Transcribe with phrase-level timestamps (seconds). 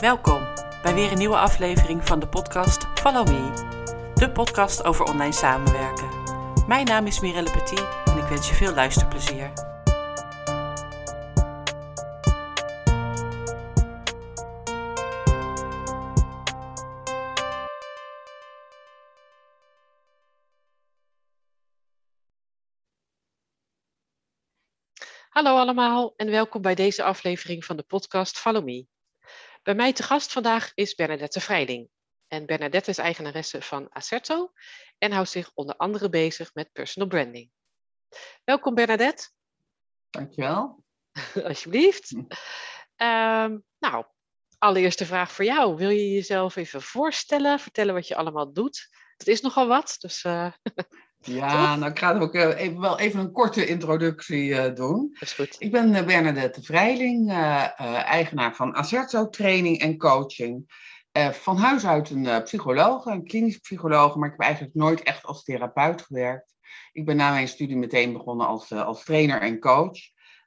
[0.00, 0.46] Welkom
[0.82, 3.50] bij weer een nieuwe aflevering van de podcast Follow Me,
[4.14, 6.08] de podcast over online samenwerken.
[6.66, 9.52] Mijn naam is Mirelle Petit en ik wens je veel luisterplezier.
[25.28, 28.93] Hallo allemaal en welkom bij deze aflevering van de podcast Follow Me.
[29.64, 31.88] Bij mij te gast vandaag is Bernadette Vrijding.
[32.28, 34.52] En Bernadette is eigenaresse van Acerto
[34.98, 37.50] en houdt zich onder andere bezig met personal branding.
[38.44, 39.28] Welkom Bernadette.
[40.10, 40.84] Dankjewel.
[41.48, 42.12] Alsjeblieft.
[42.96, 44.04] Um, nou,
[44.58, 45.76] allereerste vraag voor jou.
[45.76, 48.88] Wil je jezelf even voorstellen, vertellen wat je allemaal doet?
[49.16, 50.24] Het is nogal wat, dus...
[50.24, 50.52] Uh...
[51.24, 55.08] Ja, nou ik ga ook uh, even, wel even een korte introductie uh, doen.
[55.12, 55.56] Dat is goed.
[55.58, 60.72] Ik ben uh, Bernadette Vrijling, eigenaar van Acerto Training en Coaching.
[61.32, 65.42] van huis uit een psycholoog, een klinisch psycholoog, maar ik heb eigenlijk nooit echt als
[65.42, 66.54] therapeut gewerkt.
[66.92, 69.98] Ik ben na mijn studie meteen begonnen als, als trainer en coach.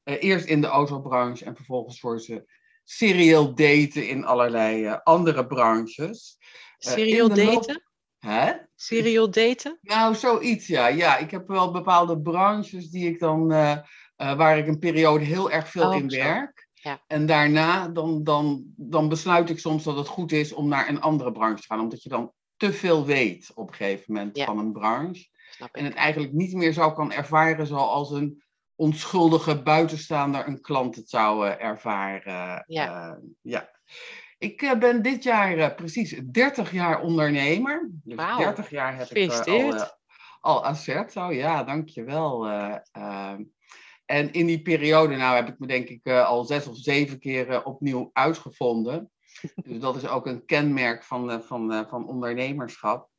[0.03, 2.51] eerst in de autobranche en vervolgens voor ze
[2.83, 6.37] serial daten in allerlei andere branches.
[6.77, 7.86] Serial daten?
[8.27, 8.53] Hè?
[8.75, 9.77] Serial daten?
[9.81, 10.87] Nou, zoiets, ja.
[10.87, 13.77] Ja, ik heb wel bepaalde branches die ik dan, uh,
[14.17, 16.17] uh, waar ik een periode heel erg veel Oh, in zo.
[16.17, 16.67] werk.
[16.73, 17.01] Ja.
[17.07, 21.01] En daarna, dan, dan, dan besluit ik soms dat het goed is om naar een
[21.01, 21.79] andere branche te gaan.
[21.79, 24.45] Omdat je dan te veel weet op een gegeven moment Ja.
[24.45, 25.27] van een branche.
[25.71, 28.43] En het eigenlijk niet meer zo kan ervaren zoals een
[28.75, 32.63] onschuldige buitenstaander een klant het zou eh, ervaren.
[32.67, 33.09] Ja.
[33.09, 33.69] Eh, ja.
[34.37, 37.89] Ik eh, ben dit jaar eh, precies 30 jaar ondernemer.
[38.03, 38.37] Dus Wauw.
[38.37, 39.87] 30 jaar heb ik eh, al,
[40.41, 41.33] al Acerto.
[41.33, 42.47] Ja, dankjewel.
[42.47, 43.43] eh ehm.
[44.05, 47.63] en in die periode nou, heb ik me denk ik al zes of zeven keer
[47.63, 49.11] opnieuw uitgevonden.
[49.67, 53.09] Dus dat is ook een kenmerk van, van, van ondernemerschap.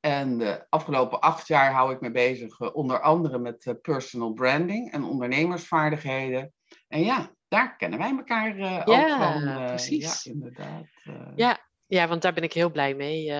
[0.00, 5.04] En de afgelopen acht jaar hou ik me bezig onder andere met personal branding en
[5.04, 6.52] ondernemersvaardigheden.
[6.88, 8.50] En ja, daar kennen wij elkaar
[8.86, 9.46] ook Ja, van.
[9.48, 10.24] eh, precies.
[10.24, 10.84] Ja, inderdaad.
[11.04, 11.32] eh.
[11.36, 13.32] Ja, ja, want daar ben ik heel blij mee.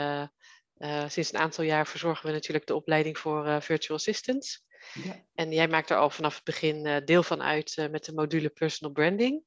[1.06, 4.64] Sinds een aantal jaar verzorgen we natuurlijk de opleiding voor virtual assistants.
[4.92, 8.48] ja, En jij maakt er al vanaf het begin deel van uit met de module
[8.48, 9.42] personal branding.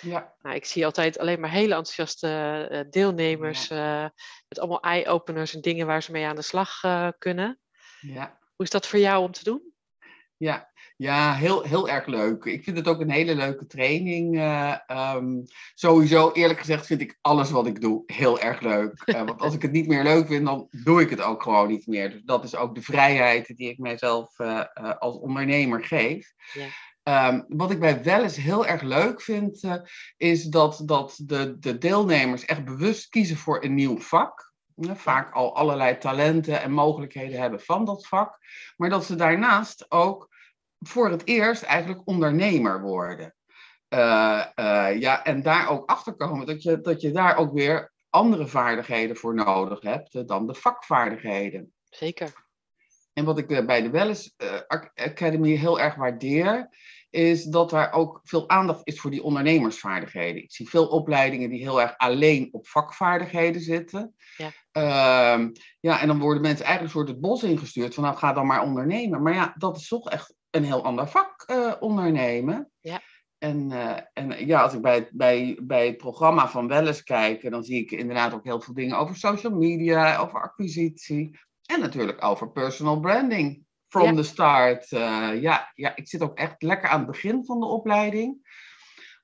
[0.00, 4.06] ja, Nou, ik zie altijd alleen maar hele enthousiaste deelnemers eh,
[4.48, 6.80] met allemaal eye-openers en dingen waar ze mee aan de slag
[7.18, 7.60] kunnen.
[8.00, 8.38] ja.
[8.56, 9.74] Hoe is dat voor jou om te doen?
[10.36, 10.69] Ja,
[11.00, 12.44] ja heel, heel erg leuk.
[12.44, 14.36] Ik vind het ook een hele leuke training.
[14.36, 15.40] eh, ehm,
[15.74, 19.02] sowieso, eerlijk gezegd, vind ik alles wat ik doe heel erg leuk.
[19.04, 21.68] Eh, want als ik het niet meer leuk vind, dan doe ik het ook gewoon
[21.68, 22.10] niet meer.
[22.10, 24.64] Dus dat is ook de vrijheid die ik mijzelf eh,
[24.98, 26.32] als ondernemer geef.
[26.52, 26.66] Ja.
[27.02, 29.62] Ehm, wat ik bij wel eens heel erg leuk vind,
[30.16, 34.52] is dat, dat de, de deelnemers echt bewust kiezen voor een nieuw vak.
[34.94, 38.38] Vaak al allerlei talenten en mogelijkheden hebben van dat vak.
[38.76, 40.30] Maar dat ze daarnaast ook
[40.80, 43.34] voor het eerst eigenlijk ondernemer worden.
[43.88, 47.92] Eh, eh, ja, en daar ook achter komen dat je, dat je daar ook weer
[48.10, 51.72] andere vaardigheden voor nodig hebt eh, dan de vakvaardigheden.
[51.84, 52.32] Zeker.
[53.12, 54.34] En wat ik bij de Wellness
[54.66, 56.68] Ac- Academy heel erg waardeer,
[57.10, 60.42] is dat daar ook veel aandacht is voor die ondernemersvaardigheden.
[60.42, 64.14] Ik zie veel opleidingen die heel erg alleen op vakvaardigheden zitten.
[64.36, 64.52] Ja.
[64.72, 68.32] Ehm, ja, en dan worden mensen eigenlijk een soort het bos ingestuurd van nou ga
[68.32, 69.22] dan maar ondernemen.
[69.22, 72.70] Maar ja, dat is toch echt een heel ander vak eh, ondernemen.
[72.80, 73.00] Ja.
[73.38, 77.50] En, eh, en ja, als ik bij, het- bij, bij het programma van Wellness kijk,
[77.50, 81.38] dan zie ik inderdaad ook heel veel dingen over social media, over acquisitie.
[81.66, 83.64] En natuurlijk over personal branding.
[83.88, 84.14] From Ja.
[84.14, 84.92] the start.
[84.92, 88.58] Eh, ja, ja, ik zit ook echt lekker aan het begin van de opleiding.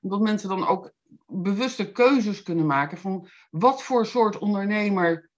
[0.01, 0.91] Omdat mensen dan ook
[1.27, 5.29] bewuste keuzes kunnen maken van wat voor soort ondernemer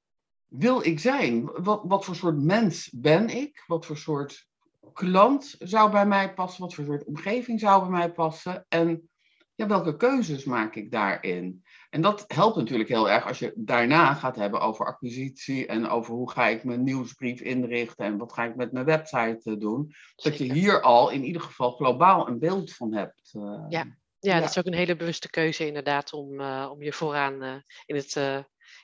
[0.48, 1.46] wil ik zijn?
[1.46, 3.64] Wat, wat voor soort mens ben ik?
[3.68, 4.48] Wat voor soort
[4.94, 6.62] klant zou bij mij passen?
[6.62, 8.66] Wat voor soort omgeving zou bij mij passen?
[8.70, 9.10] En
[9.56, 11.64] ja, welke keuzes maak ik daarin?
[11.90, 16.14] En dat helpt natuurlijk heel erg als je daarna gaat hebben over acquisitie en over
[16.14, 19.94] hoe ga ik mijn nieuwsbrief inrichten en wat ga ik met mijn website eh, doen.
[20.16, 23.32] Dat je hier al in ieder geval globaal een beeld van hebt.
[23.34, 23.42] eh.
[23.70, 23.98] Ja.
[24.22, 24.40] Ja, Ja.
[24.40, 28.16] dat is ook een hele bewuste keuze inderdaad om, eh, om je vooraan in, het,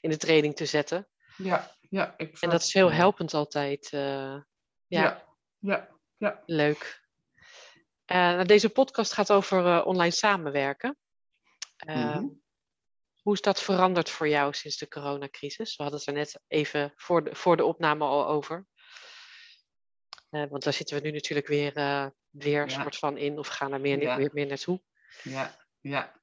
[0.02, 1.08] in de training te zetten.
[1.38, 2.44] ja, ja, exact.
[2.44, 3.90] En dat is heel helpend altijd.
[4.88, 5.24] ja,
[5.60, 5.88] Ja,
[6.26, 7.04] ja, leuk.
[8.06, 10.98] Eh, nou, deze podcast gaat over eh, online samenwerken.
[11.78, 12.26] Eh, Mhm.
[13.22, 15.76] Hoe is dat veranderd voor jou sinds de coronacrisis?
[15.76, 18.66] We hadden het er net even voor de, voor de opname al over.
[20.30, 21.74] Want daar zitten we nu natuurlijk weer,
[22.30, 22.82] weer Ja.
[22.82, 24.18] soort van in of gaan er meer, Ja.
[24.18, 24.82] meer, meer naartoe.
[25.24, 26.22] ja, ja.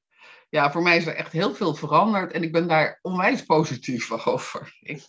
[0.49, 4.11] ja, voor mij is er echt heel veel veranderd en ik ben daar onwijs positief
[4.25, 4.77] over.
[4.79, 5.05] Ik,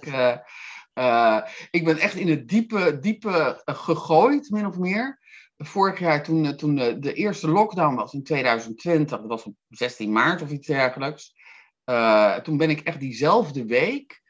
[0.94, 5.22] uh, uh, ik ben echt in het diepe, diepe gegooid, min of meer.
[5.56, 10.12] Vorig jaar, toen, toen de, de eerste lockdown was in 2020, dat was op 16
[10.12, 11.34] maart of iets dergelijks.
[11.84, 14.22] Uh, toen ben ik echt diezelfde week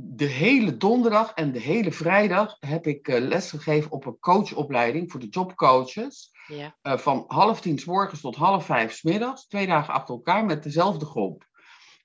[0.00, 5.20] de hele donderdag en de hele vrijdag heb ik uh, lesgegeven op een coachopleiding voor
[5.20, 6.30] de jobcoaches.
[6.46, 6.76] Ja.
[6.82, 10.44] Uh, van half tien s morgens tot half vijf s middags, twee dagen achter elkaar
[10.44, 11.47] met dezelfde groep.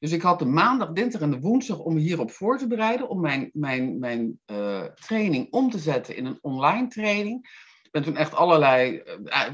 [0.04, 3.10] Dus ik had de maandag, dinsdag en de woensdag om me hierop voor te bereiden,
[3.10, 7.48] om mijn, mijn, mijn uh, training om te zetten in een online training.
[7.84, 9.04] Ik ben toen echt allerlei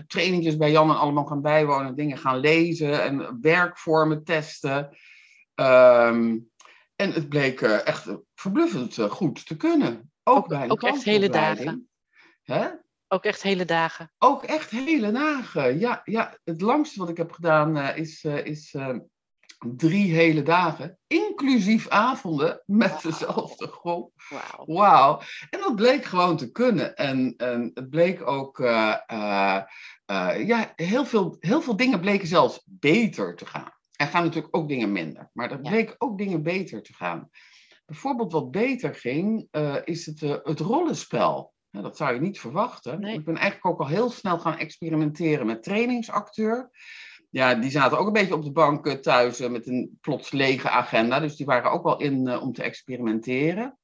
[0.07, 4.97] trainingjes bij Jan en allemaal gaan bijwonen, dingen gaan lezen en werkvormen testen.
[5.55, 6.49] Um,
[6.95, 10.11] en het bleek uh, echt verbluffend uh, goed te kunnen.
[10.23, 11.89] Ook, ook bij Ook echt hele dagen.
[12.43, 12.67] Hè?
[13.07, 14.11] Ook echt hele dagen.
[14.17, 15.79] Ook echt hele dagen.
[15.79, 18.75] Ja, ja het langste wat ik heb gedaan uh, is, is
[19.59, 20.97] drie hele dagen.
[21.07, 23.01] Inclusief avonden met wow.
[23.01, 24.11] dezelfde groep.
[24.29, 24.65] Wauw.
[24.65, 25.21] Wow.
[25.49, 26.95] En dat bleek gewoon te kunnen.
[26.95, 28.57] En, en het bleek ook.
[28.57, 29.67] ja,
[30.75, 33.73] heel veel, heel veel dingen bleken zelfs beter te gaan.
[33.91, 37.29] Er gaan natuurlijk ook dingen minder, maar er bleek ook dingen beter te gaan.
[37.85, 39.47] Bijvoorbeeld wat beter ging,
[39.83, 41.53] is het, het rollenspel.
[41.69, 42.99] Ja, dat zou je niet verwachten.
[42.99, 43.13] Nee.
[43.13, 46.69] Ik ben eigenlijk ook al heel snel gaan experimenteren met trainingsacteur.
[47.29, 50.69] Ja, die zaten ook een beetje op de bank uh, thuis met een plots lege
[50.69, 51.19] agenda.
[51.19, 53.77] Dus die waren ook wel in om te experimenteren.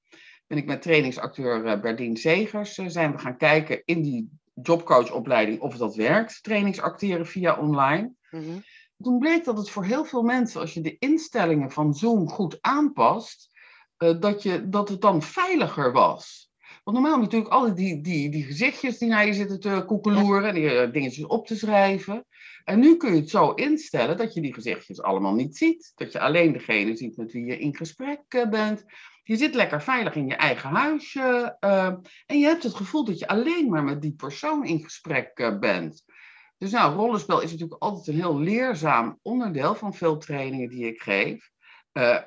[0.47, 5.95] Ben ik met trainingsacteur Berdien Zegers zijn we gaan kijken in die jobcoachopleiding of dat
[5.95, 6.44] werkt.
[6.44, 8.13] Trainingsacteren via online.
[8.31, 8.63] Mm -hmm.
[9.01, 12.57] Toen bleek dat het voor heel veel mensen, als je de instellingen van Zoom goed
[12.62, 13.50] aanpast,
[13.98, 16.51] dat, je, dat het dan veiliger was.
[16.83, 20.63] Want normaal natuurlijk alle die, die, die gezichtjes die naar je zitten te koekeloeren, die
[20.63, 22.25] uh, dingetjes op te schrijven.
[22.65, 25.91] En nu kun je het zo instellen dat je die gezichtjes allemaal niet ziet.
[25.95, 28.85] Dat je alleen degene ziet met wie je in gesprek uh, bent.
[29.23, 31.57] Je zit lekker veilig in je eigen huisje.
[32.25, 36.03] en je hebt het gevoel dat je alleen maar met die persoon in gesprek bent.
[36.57, 41.01] Dus nou, rollenspel is natuurlijk altijd een heel leerzaam onderdeel van veel trainingen die ik
[41.01, 41.50] geef.
[41.94, 42.17] Uh,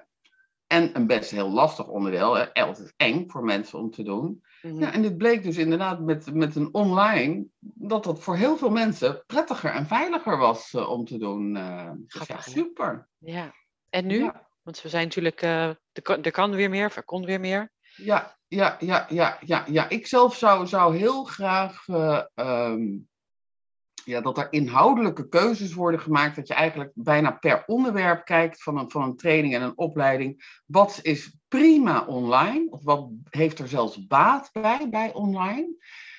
[0.69, 2.35] en een best heel lastig onderdeel.
[2.35, 2.53] Hè?
[2.53, 4.45] Altijd eng voor mensen om te doen.
[4.63, 4.81] Mm-hmm.
[4.81, 8.71] ja, en dit bleek dus inderdaad met, met een online, dat dat voor heel veel
[8.71, 11.57] mensen prettiger en veiliger was uh, om te doen.
[11.57, 13.09] Uh, dus ja, super.
[13.19, 13.55] Ja,
[13.91, 14.25] en nu?
[14.25, 14.49] Ja.
[14.63, 15.79] Want we zijn natuurlijk, er,
[16.23, 17.73] er kan weer meer, er kon weer meer.
[17.97, 19.89] Ja, ja, ja, ja, ja, ja.
[19.89, 21.87] Ik zelf zou, zou heel graag
[22.35, 23.08] um,
[24.09, 26.37] ja, dat er inhoudelijke keuzes worden gemaakt.
[26.37, 30.61] Dat je eigenlijk bijna per onderwerp kijkt van een, van een training en een opleiding.
[30.67, 32.71] Wat is prima online?
[32.71, 35.77] Of wat heeft er zelfs baat bij, bij online?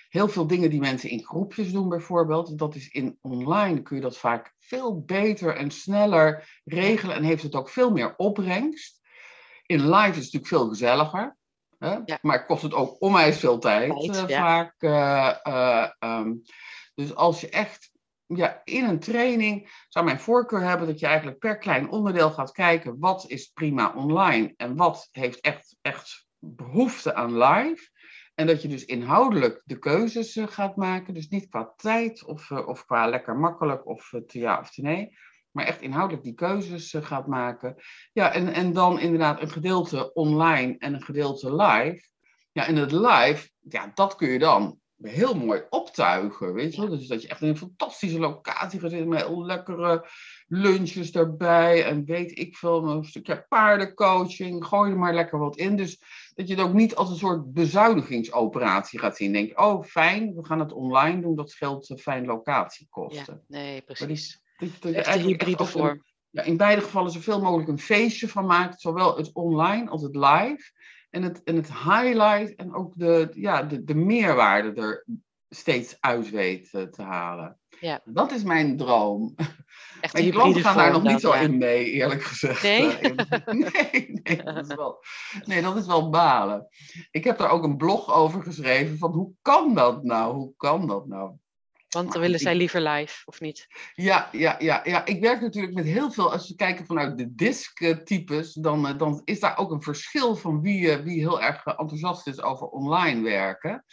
[0.10, 2.58] Heel veel dingen die mensen in groepjes doen bijvoorbeeld.
[2.58, 7.16] Dat is in online kun je dat vaak veel beter en sneller regelen.
[7.16, 9.00] En heeft het ook veel meer opbrengst.
[9.66, 11.38] In live is het natuurlijk veel gezelliger.
[11.78, 11.98] Hè?
[12.06, 12.18] Ja.
[12.22, 14.40] Maar kost het ook onwijs veel tijd, tijd uh, ja.
[14.40, 14.76] vaak.
[14.80, 16.44] Uh, uh, um,
[17.00, 17.92] dus als je echt
[18.26, 22.52] ja, in een training zou mijn voorkeur hebben dat je eigenlijk per klein onderdeel gaat
[22.52, 27.90] kijken wat is prima online en wat heeft echt, echt behoefte aan live.
[28.36, 31.14] En dat je dus inhoudelijk de keuzes uh, gaat maken.
[31.14, 34.72] Dus niet qua tijd of, uh, of qua lekker makkelijk of uh, te ja of
[34.72, 35.18] te nee.
[35.52, 37.76] Maar echt inhoudelijk die keuzes gaat maken.
[38.14, 42.08] Ja, en, en dan inderdaad een gedeelte online en een gedeelte live.
[42.52, 46.90] Ja, en het live, ja, dat kun je dan heel mooi optuigen, weet je wel.
[46.90, 50.08] Dus dat je echt in een fantastische locatie gaat zitten met heel lekkere
[50.48, 55.76] lunches erbij en weet ik veel, een stukje paardencoaching, gooi er maar lekker wat in.
[55.76, 56.02] Dus
[56.36, 59.34] dat je het ook niet als een soort bezuinigingsoperatie gaat zien.
[59.34, 63.44] Denk, oh fijn, we gaan het online doen, dat scheelt fijn locatiekosten.
[63.48, 64.42] Ja, nee, precies.
[64.58, 66.04] Dat, dat, dat je hybride vorm.
[66.32, 70.16] Ja, in beide gevallen zoveel mogelijk een feestje van maakt, zowel het online als het
[70.16, 70.72] live.
[71.10, 75.06] En het, en het highlight en ook de, ja, de, de meerwaarde er
[75.50, 77.60] steeds uit weet eh, te halen.
[77.80, 78.02] Ja.
[78.06, 79.34] Dat is mijn droom.
[80.02, 82.64] Echt maar die klanten gaan daar nog niet zo in mee, eerlijk gezegd.
[82.64, 82.98] Nee?
[83.46, 85.04] Nee, nee, dat is wel,
[85.46, 86.68] nee, dat is wel balen.
[87.12, 90.36] Ik heb daar ook een blog over geschreven van hoe kan dat nou?
[90.36, 91.32] Hoe kan dat nou?
[91.90, 93.68] Want dan willen zij liever live, of niet?
[93.94, 96.32] Ja, ja, ja, ja, ik werk natuurlijk met heel veel.
[96.32, 100.62] Als we kijken vanuit de disk-types, dan, eh, dan is daar ook een verschil van
[100.62, 103.86] wie, eh, wie heel erg enthousiast is over online werken.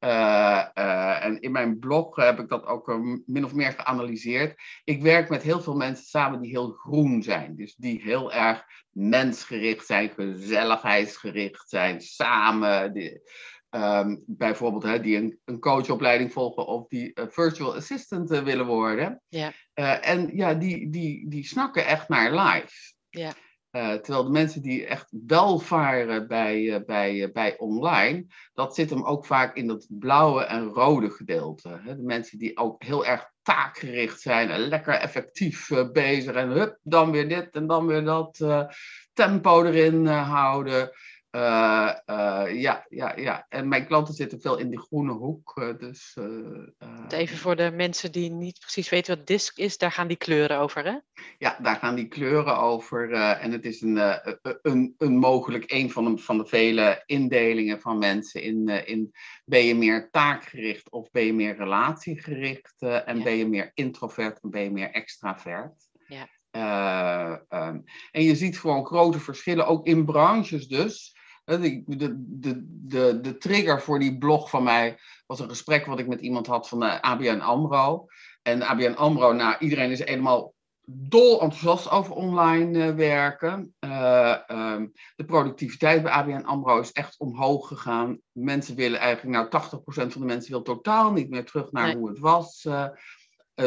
[0.00, 4.54] Uh, uh, en in mijn blog heb ik dat ook min of meer geanalyseerd.
[4.84, 7.56] Ik werk met heel veel mensen samen die heel groen zijn.
[7.56, 12.92] Dus die heel erg mensgericht zijn, gezelligheidsgericht zijn, samen.
[12.92, 13.20] Die,
[13.70, 18.66] ehm, bijvoorbeeld hè, die een, een coachopleiding volgen of die uh, virtual assistant uh, willen
[18.66, 19.22] worden.
[19.28, 19.52] Ja.
[19.74, 22.94] Uh, en ja, die, die, die snakken echt naar live.
[23.08, 23.32] Ja.
[23.70, 29.26] terwijl de mensen die echt wel varen bij, bij, bij online, dat zit hem ook
[29.26, 31.80] vaak in dat blauwe en rode gedeelte.
[31.84, 31.96] Hè?
[31.96, 37.10] De mensen die ook heel erg taakgericht zijn en lekker effectief bezig en hup, dan
[37.10, 38.44] weer dit en dan weer dat
[39.12, 40.90] tempo erin houden.
[41.36, 43.46] Uh, uh, ja, ja, ja.
[43.48, 45.52] En mijn klanten zitten veel in die groene hoek.
[45.58, 46.16] Uh, dus,
[47.08, 50.58] Even voor de mensen die niet precies weten wat disk is, daar gaan die kleuren
[50.58, 50.98] over, hè?
[51.38, 53.12] Ja, daar gaan die kleuren over.
[53.12, 54.20] en het is een,
[54.62, 58.42] een, een mogelijk een van de, van de vele indelingen van mensen.
[58.42, 59.12] In, in
[59.44, 62.74] ben je meer taakgericht of ben je meer relatiegericht?
[62.78, 63.22] en ja.
[63.22, 65.88] ben je meer introvert en ben je meer extravert?
[66.06, 66.28] Ja.
[67.50, 71.15] Um, en je ziet gewoon grote verschillen, ook in branches dus.
[71.46, 72.14] De, de,
[72.86, 76.46] de, de, trigger voor die blog van mij was een gesprek wat ik met iemand
[76.46, 78.06] had van de ABN AMRO.
[78.42, 80.54] En ABN AMRO, nou, iedereen is helemaal
[80.88, 83.74] dol enthousiast over online uh, werken.
[83.80, 88.20] Uh, um, de productiviteit bij ABN AMRO is echt omhoog gegaan.
[88.32, 91.96] Mensen willen eigenlijk, nou 80% van de mensen wil totaal niet meer terug naar nee.
[91.96, 92.64] hoe het was.
[92.64, 92.88] Uh,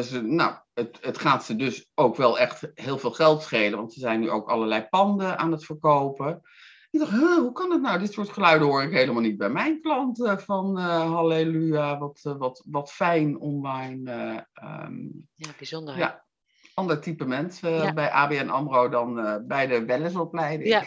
[0.02, 3.94] ze, nou, het, het gaat ze dus ook wel echt heel veel geld schelen, want
[3.94, 6.42] ze zijn nu ook allerlei panden aan het verkopen.
[6.92, 8.00] Ik dacht, huh, hoe kan het nou?
[8.00, 10.42] Dit soort geluiden hoor ik helemaal niet bij mijn klanten.
[10.42, 14.12] Van uh, halleluja, wat, uh, wat, wat fijn online.
[14.12, 15.98] Uh, um, ja, bijzonder.
[15.98, 16.26] Ja,
[16.74, 17.94] ander type mensen ja.
[17.94, 19.16] bij ABN AMRO dan
[19.48, 20.70] bij de wellensopleiding.
[20.70, 20.84] Ja,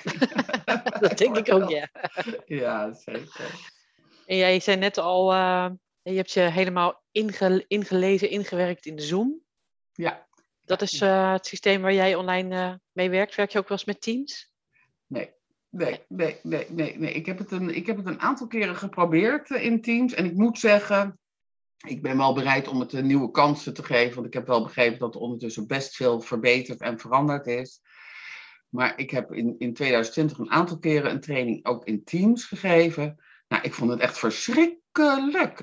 [1.00, 1.88] dat denk ik ook, ja.
[2.62, 3.70] ja, zeker.
[4.26, 5.34] En jij zei net al,
[6.02, 9.40] je hebt je helemaal inge ingelezen, ingewerkt in de Zoom.
[9.92, 10.26] Ja.
[10.64, 13.34] Dat is het systeem waar jij online mee werkt.
[13.34, 14.51] Werk je ook wel eens met Teams?
[15.72, 16.00] Nee.
[16.08, 17.12] Nee, nee, nee, nee.
[17.12, 20.14] Ik heb het een, ik heb het een aantal keren geprobeerd in Teams.
[20.14, 21.18] En ik moet zeggen,
[21.86, 24.14] ik ben wel bereid om het nieuwe kansen te geven.
[24.14, 27.80] Want ik heb wel begrepen dat er ondertussen best veel verbeterd en veranderd is.
[28.68, 33.22] Maar ik heb in, in 2020 een aantal keren een training ook in Teams gegeven.
[33.48, 34.81] Nou, ik vond het echt verschrikkelijk.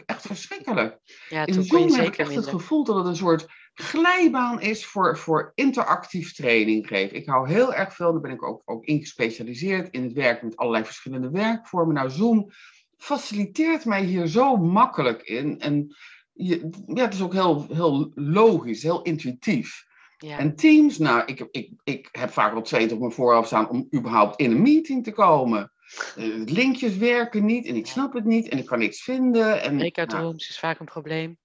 [0.05, 0.97] Echt verschrikkelijk.
[1.29, 5.17] Ja, in Zoom heb ik echt het gevoel dat het een soort glijbaan is voor,
[5.17, 7.17] voor interactief training geven.
[7.17, 10.47] Ik hou heel erg veel, daar ben ik ook, ook in gespecialiseerd, in het werken
[10.47, 11.95] met allerlei verschillende werkvormen.
[11.95, 12.51] Nou, Zoom
[12.97, 15.59] faciliteert mij hier zo makkelijk in.
[15.59, 15.95] En
[16.33, 19.87] je, ja, het is ook heel, heel logisch, heel intuïtief.
[20.17, 20.37] Ja.
[20.37, 23.87] En Teams, nou, ik, ik, ik heb vaak wel twee op mijn voorhoofd staan om
[23.95, 25.71] überhaupt in een meeting te komen.
[26.17, 29.61] Uh, linkjes werken niet en ik snap het niet en ik kan niks vinden.
[29.61, 31.37] En, Breakout nou, rooms is vaak een probleem.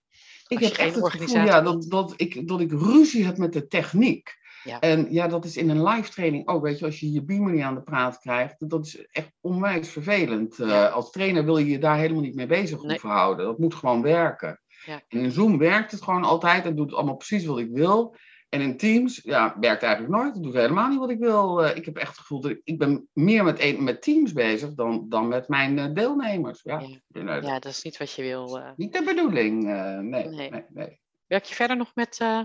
[0.46, 3.66] Ik heb echt het gevoel ja, dat, dat, ik, dat ik ruzie heb met de
[3.66, 4.42] techniek.
[4.64, 4.80] Ja.
[4.80, 6.62] En ja, dat is in een live training ook.
[6.62, 9.88] Weet je, als je je beamer niet aan de praat krijgt, dat is echt onwijs
[9.88, 10.56] vervelend.
[10.56, 10.64] Ja.
[10.66, 12.90] Uh, als trainer wil je je daar helemaal niet mee bezig Nee.
[12.90, 13.46] hoeven houden.
[13.46, 14.60] Dat moet gewoon werken.
[14.84, 15.02] Ja.
[15.08, 16.64] En in Zoom werkt het gewoon altijd.
[16.64, 18.16] Het doet allemaal precies wat ik wil.
[18.54, 20.34] En in Teams, ja, werkt eigenlijk nooit.
[20.34, 21.64] Het doet helemaal niet wat ik wil.
[21.64, 24.74] Uh, ik heb echt het gevoel dat ik, ik ben meer met, met Teams bezig
[24.74, 26.60] dan, dan met mijn uh, deelnemers.
[26.62, 27.22] Ja, Ja.
[27.22, 28.58] nou, Ja, dat is niet wat je wil.
[28.58, 28.70] eh.
[28.76, 29.68] Niet de bedoeling.
[29.70, 30.50] eh, nee, Nee.
[30.50, 31.00] nee, nee.
[31.26, 32.40] Werk je verder nog met eh,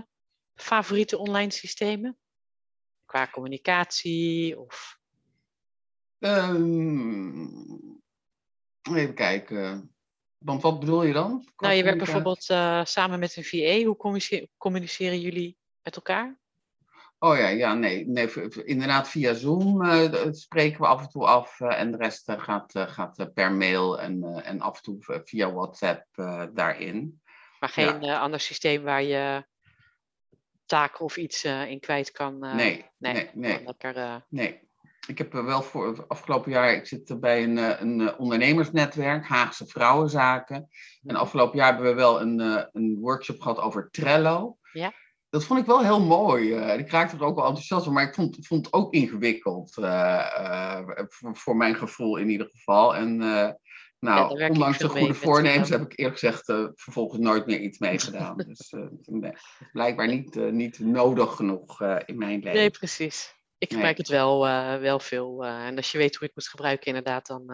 [0.54, 2.16] favoriete online systemen?
[3.04, 4.98] Qua communicatie of...
[6.18, 7.46] Ehm,
[8.94, 9.94] even kijken.
[10.38, 11.48] Want wat bedoel je dan?
[11.56, 13.84] Nou, je werkt bijvoorbeeld eh, samen met een VA.
[13.84, 16.38] Hoe communice- communiceren jullie met elkaar?
[17.18, 18.06] Oh ja, ja, nee.
[18.08, 18.28] nee
[18.64, 21.60] inderdaad, via Zoom eh, d- spreken we af en toe af.
[21.60, 24.76] eh, en de rest eh, gaat, eh, gaat eh, per mail en, eh, en af
[24.76, 27.20] en toe via WhatsApp eh, daarin.
[27.60, 29.44] Maar geen eh, ander systeem waar je
[30.66, 32.44] taken of iets eh, in kwijt kan?
[32.44, 34.68] eh, nee, nee, nee, nee, Lekker, eh, nee.
[35.06, 38.20] Ik heb eh, wel voor afgelopen jaar, ik zit eh, bij een, eh, een eh,
[38.20, 40.68] ondernemersnetwerk, Haagse Vrouwenzaken.
[41.06, 44.58] En afgelopen jaar hebben we wel een, eh, een workshop gehad over Trello.
[44.72, 44.92] Ja.
[45.30, 46.52] Dat vond ik wel heel mooi.
[46.54, 49.76] eh, ik raakte er ook wel enthousiast van, maar ik vond, vond het ook ingewikkeld.
[49.76, 52.96] eh, eh, voor, voor mijn gevoel in ieder geval.
[52.96, 53.56] En Ja,
[53.98, 56.44] nou, ik ondanks de goede voornemens heb ik eerlijk gezegd
[56.74, 58.36] vervolgens nooit meer iets meegedaan.
[58.48, 59.32] dus nee,
[59.72, 62.52] blijkbaar niet, niet nodig genoeg in mijn leven.
[62.58, 63.34] Nee, precies.
[63.58, 63.78] Ik Nee.
[63.78, 64.40] gebruik het wel,
[64.80, 65.44] wel veel.
[65.44, 67.52] en als je weet hoe je het moet gebruiken, inderdaad, dan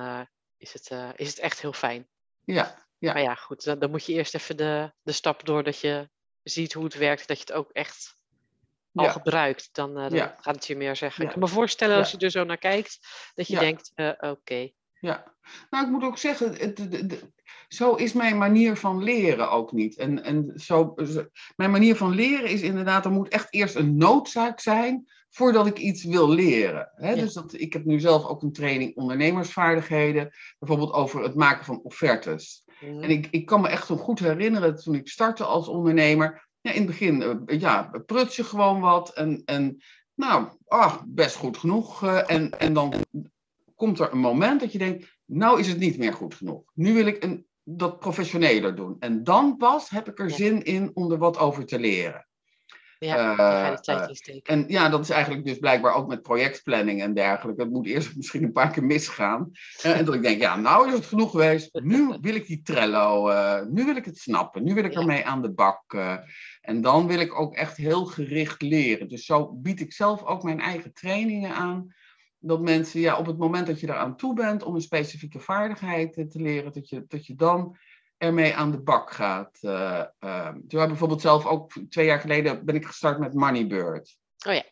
[0.56, 2.08] is, het, is het echt heel fijn.
[2.44, 3.12] Ja, ja.
[3.12, 6.08] Maar ja, goed, dan, dan moet je eerst even de, de stap door dat je
[6.50, 8.14] ziet hoe het werkt, dat je het ook echt
[8.94, 9.10] al Ja.
[9.10, 9.68] gebruikt.
[9.72, 10.36] Dan, eh, Ja.
[10.40, 11.22] gaat het je meer zeggen.
[11.22, 11.28] Ja.
[11.28, 12.98] Ik kan me voorstellen als je er zo naar kijkt,
[13.34, 14.68] dat je denkt, eh, oké.
[15.00, 15.34] Ja,
[15.70, 17.30] nou ik moet ook zeggen, het, het- het-
[17.68, 19.96] zo is mijn manier van leren ook niet.
[19.96, 21.26] En, en zo, zo-
[21.56, 25.78] mijn manier van leren is inderdaad, er moet echt eerst een noodzaak zijn voordat ik
[25.78, 26.90] iets wil leren.
[26.94, 27.14] Hè?
[27.14, 31.80] Dus dat, ik heb nu zelf ook een training ondernemersvaardigheden, bijvoorbeeld over het maken van
[31.82, 32.64] offertes.
[32.80, 33.02] Mhm.
[33.02, 36.48] En ik, ik kan me echt zo goed herinneren toen ik startte als ondernemer.
[36.60, 39.82] Ja, in het begin uh, ja, pruts je gewoon wat en, en
[40.14, 42.02] nou, ah, best goed genoeg.
[42.04, 42.92] Uh, en, en dan
[43.74, 46.62] komt er een moment dat je denkt, nou is het niet meer goed genoeg.
[46.74, 48.96] Nu wil ik een, dat professioneler doen.
[48.98, 52.25] En dan pas heb ik er zin in om er wat over te leren.
[52.98, 54.54] Ja, Eh, je steken.
[54.54, 57.62] En ja, dat is eigenlijk dus blijkbaar ook met projectplanning en dergelijke.
[57.62, 59.50] Het moet eerst misschien een paar keer misgaan.
[59.82, 61.80] Eh, en dat ik denk, ja, nou is het genoeg geweest.
[61.82, 64.64] Nu wil ik die Trello, eh, nu wil ik het snappen.
[64.64, 65.84] Nu wil ik ermee aan de bak.
[66.60, 69.08] en dan wil ik ook echt heel gericht leren.
[69.08, 71.94] Dus zo bied ik zelf ook mijn eigen trainingen aan.
[72.38, 76.12] Dat mensen, ja, op het moment dat je eraan toe bent om een specifieke vaardigheid
[76.12, 77.76] te leren, dat je, dat je dan
[78.18, 79.58] ermee aan de bak gaat.
[80.68, 84.18] Toen heb bijvoorbeeld zelf ook twee jaar geleden ben ik gestart met Moneybird.
[84.46, 84.64] Oh ja.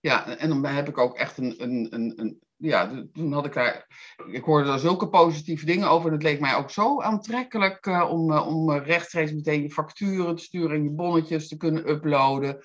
[0.00, 3.52] Ja, en dan heb ik ook echt een, een, een, een ja, toen had ik
[3.52, 3.86] daar,
[4.30, 6.06] ik hoorde er zulke positieve dingen over.
[6.06, 10.36] En het leek mij ook zo aantrekkelijk eh, om, eh, om rechtstreeks meteen je facturen
[10.36, 12.58] te sturen en je bonnetjes te kunnen uploaden.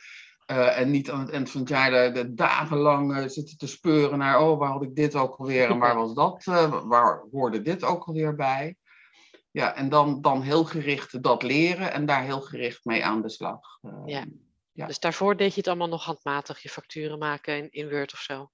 [0.46, 4.40] En niet aan het eind van het jaar de, de dagenlang zitten te speuren naar,
[4.40, 6.44] oh, waar had ik dit ook alweer en waar was dat,
[6.86, 8.76] waar hoorde dit ook alweer bij.
[9.52, 13.30] Ja, en dan, dan heel gericht dat leren en daar heel gericht mee aan de
[13.30, 13.78] slag.
[13.82, 14.26] Eh, Ja.
[14.74, 14.86] Ja.
[14.88, 18.20] Dus daarvoor deed je het allemaal nog handmatig, je facturen maken in, in Word of
[18.20, 18.52] zo.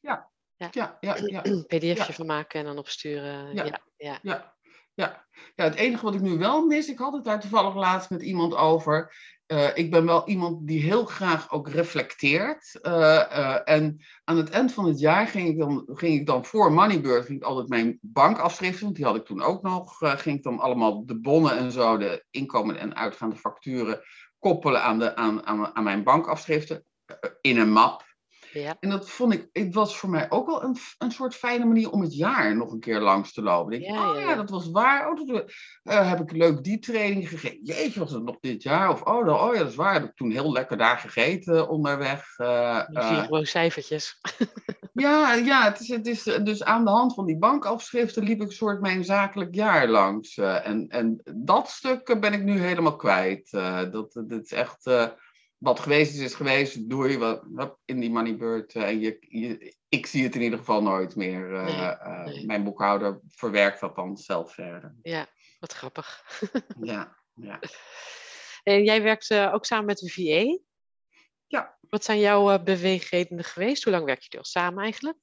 [0.00, 1.44] ja, ja, ja.
[1.44, 2.12] Een pdfje Ja.
[2.12, 3.54] van maken en dan opsturen.
[3.54, 3.64] Ja.
[3.64, 4.18] Ja, ja.
[4.22, 4.54] Ja,
[4.94, 5.26] ja.
[5.54, 8.22] ja, het enige wat ik nu wel mis, ik had het daar toevallig laatst met
[8.22, 9.14] iemand over.
[9.48, 12.78] Eh, ik ben wel iemand die heel graag ook reflecteert.
[12.82, 16.44] Eh, eh, en aan het eind van het jaar ging ik dan, ging ik dan
[16.44, 20.36] voor Moneybird ging ik altijd mijn bankafschriften, want die had ik toen ook nog, ging
[20.36, 24.00] ik dan allemaal de bonnen en zo, de inkomen en uitgaande facturen,
[24.38, 26.84] koppelen aan, de, aan, aan, aan mijn bankafschriften
[27.40, 28.07] in een map.
[28.52, 28.76] Ja.
[28.80, 31.90] En dat vond ik, het was voor mij ook wel een, een soort fijne manier
[31.90, 33.70] om het jaar nog een keer langs te lopen.
[33.70, 35.10] Denk, Ja, oh ja, dat was waar.
[35.10, 35.52] Oh, dat,
[35.82, 37.58] eh, heb ik leuk die training gegeven.
[37.62, 38.90] Jeetje, was het nog dit jaar?
[38.90, 39.92] Of oh, dat- oh ja, dat is waar.
[39.92, 42.24] Heb ik toen heel lekker daar gegeten onderweg.
[42.34, 42.46] vier
[42.92, 44.20] eh, gewoon cijfertjes.
[44.92, 48.46] ja, ja het is, het is dus aan de hand van die bankafschriften liep ik
[48.46, 50.36] een soort mijn zakelijk jaar langs.
[50.38, 53.50] en, en dat stuk ben ik nu helemaal kwijt.
[53.50, 54.90] Dat, dat is echt,
[55.58, 56.88] wat geweest is, is geweest.
[56.90, 58.74] Doe je wat hup, in die moneybird.
[58.74, 61.54] eh, en je, je, ik zie het in ieder geval nooit meer.
[61.54, 62.46] eh, Nee, eh, nee.
[62.46, 64.94] Mijn boekhouder verwerkt dat dan zelf verder.
[65.02, 65.26] Ja,
[65.60, 66.24] wat grappig.
[66.80, 67.60] Ja, ja.
[68.62, 70.58] En jij werkt ook samen met een VA.
[71.46, 71.78] Ja.
[71.80, 73.84] Wat zijn jouw beweegredenen geweest?
[73.84, 75.16] Hoe lang werk je al samen eigenlijk?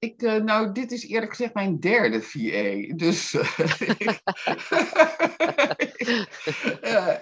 [0.00, 2.94] Ik, eh, nou, dit is eerlijk gezegd mijn derde VA.
[2.96, 3.32] Dus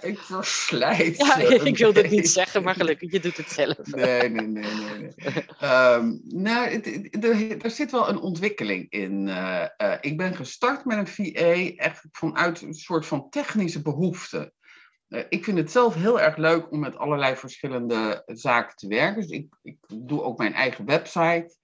[0.00, 1.16] ik verslijt.
[1.16, 3.76] Ja, eh, ik wilde het een niet zeggen, maar gelukkig, je doet het zelf.
[3.82, 4.98] Nee, nee, nee, nee.
[4.98, 5.44] nee.
[5.60, 9.28] Ehm, nou, het- het- er, er zit wel een ontwikkeling in.
[9.28, 14.52] Eh, ik ben gestart met een VA echt vanuit een soort van technische behoefte.
[15.08, 19.20] Eh, ik vind het zelf heel erg leuk om met allerlei verschillende zaken te werken.
[19.20, 21.56] Dus ik, ik doe ook mijn eigen website.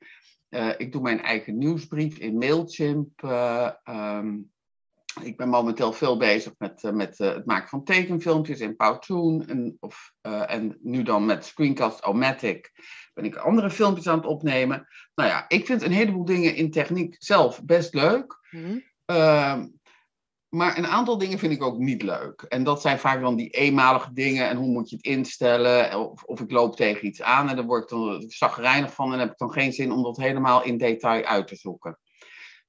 [0.54, 3.22] Eh, ik doe mijn eigen nieuwsbrief in Mailchimp.
[3.22, 4.38] eh, ehm,
[5.22, 9.46] ik ben momenteel veel bezig met, eh, met het maken van tekenfilmpjes in Powtoon.
[9.46, 12.72] En, of, en nu dan met Screencast-O-Matic
[13.14, 14.86] ben ik andere filmpjes aan het opnemen.
[15.14, 18.38] Nou ja, ik vind een heleboel dingen in techniek zelf best leuk.
[19.04, 19.66] Ehm,
[20.54, 22.42] maar een aantal dingen vind ik ook niet leuk.
[22.42, 24.48] En dat zijn vaak dan die eenmalige dingen.
[24.48, 26.10] En hoe moet je het instellen?
[26.10, 29.12] Of, of ik loop tegen iets aan en daar word ik dan zagrijnig van.
[29.12, 31.98] En heb ik dan geen zin om dat helemaal in detail uit te zoeken.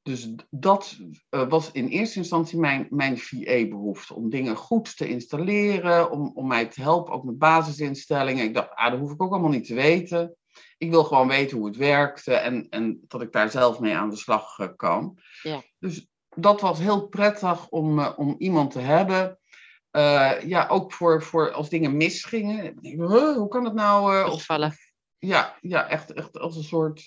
[0.02, 0.98] Dus dat
[1.30, 4.14] eh, was in eerste instantie mijn, mijn VA-behoefte.
[4.16, 6.12] Om dingen goed te installeren.
[6.12, 8.44] Om, om mij te helpen, ook met basisinstellingen.
[8.44, 10.36] Ik dacht, ah, dat hoef ik ook allemaal niet te weten.
[10.78, 12.28] Ik wil gewoon weten hoe het werkt.
[12.28, 15.18] eh, En, en dat ik daar zelf mee aan de slag eh, kan.
[15.42, 15.62] Ja.
[15.80, 19.40] Dus dat was heel prettig om, eh, om iemand te hebben.
[19.92, 22.66] Eh, ja, ook voor, voor als dingen misgingen.
[22.66, 24.18] Ik denk, "Huh, hoe kan het nou?
[24.18, 24.48] eh, of,
[25.18, 27.04] ja, ja echt, echt als een soort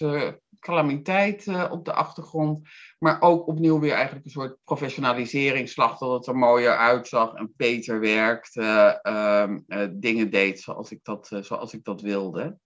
[0.61, 2.69] calamiteit op de achtergrond.
[2.99, 5.99] Maar ook opnieuw weer eigenlijk een soort professionaliseringsslag.
[5.99, 8.99] Dat het er mooier uitzag en beter werkte.
[9.03, 12.59] ehm, eh, dingen deed zoals ik dat, zoals ik dat wilde.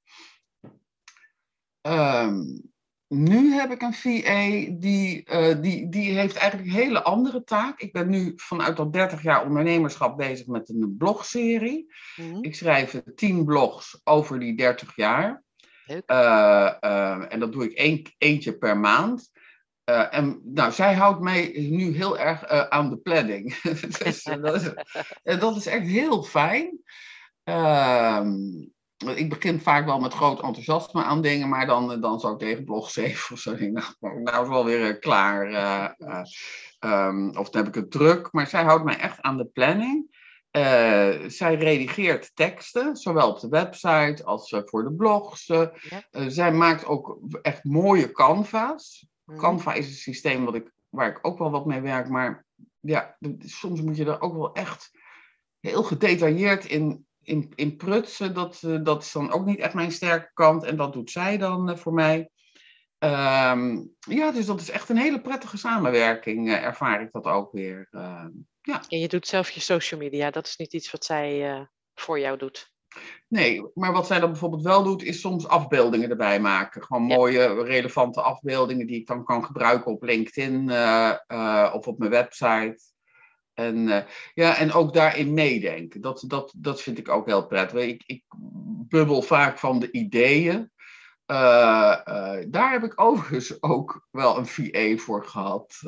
[1.81, 2.42] Ehm,
[3.12, 7.81] nu heb ik een VA die, eh, die, die heeft eigenlijk een hele andere taak.
[7.81, 11.94] Ik ben nu vanuit dat 30 jaar ondernemerschap bezig met een blogserie.
[12.16, 12.38] Mhm.
[12.40, 15.42] Ik schrijf eh, 10 blogs over die 30 jaar.
[15.87, 16.03] Leuk.
[16.07, 19.31] Eh, eh, en dat doe ik één, eentje per maand.
[19.85, 23.61] Eh, en nou, zij houdt mij nu heel erg eh, aan de planning.
[23.98, 24.72] dus, eh, dat, is,
[25.40, 26.79] dat is echt heel fijn.
[27.44, 28.35] Ehm,
[29.08, 32.90] ik begin vaak wel met groot enthousiasme aan dingen, maar dan, dan zo tegen blog
[32.90, 33.56] 7 of zo.
[33.56, 35.46] Denk ik, nou, nou is wel weer klaar.
[36.80, 38.32] Um, of dan heb ik het druk.
[38.32, 40.20] Maar zij houdt mij echt aan de planning.
[40.56, 45.50] Uh, zij redigeert teksten, zowel op de website als voor de blogs.
[46.10, 49.06] Zij maakt ook echt mooie canva's.
[49.24, 49.38] Mm.
[49.38, 52.44] Canva is een systeem wat ik, waar ik ook wel wat mee werk, maar
[52.80, 54.90] ja, soms moet je er ook wel echt
[55.60, 58.35] heel gedetailleerd in, in, in prutsen.
[58.35, 61.78] Dat, dat is dan ook niet echt mijn sterke kant en dat doet zij dan
[61.78, 62.30] voor mij.
[62.98, 67.88] Um, ja, dus dat is echt een hele prettige samenwerking, ervaar ik dat ook weer.
[67.90, 68.24] Uh,
[68.61, 68.82] ja.
[68.88, 71.61] En je doet zelf je social media, dat is niet iets wat zij uh,
[71.94, 72.72] voor jou doet.
[73.28, 76.82] Nee, maar wat zij dan bijvoorbeeld wel doet, is soms afbeeldingen erbij maken.
[76.82, 77.16] Gewoon ja.
[77.16, 82.11] mooie, relevante afbeeldingen die ik dan kan gebruiken op LinkedIn uh, uh, of op mijn
[82.11, 82.91] website.
[83.54, 86.00] En, ja, en ook daarin meedenken.
[86.00, 87.80] Dat, dat, dat vind ik ook heel prettig.
[87.80, 88.24] Ik, ik
[88.88, 90.70] bubbel vaak van de ideeën.
[91.26, 95.80] daar heb ik overigens ook wel een VA voor gehad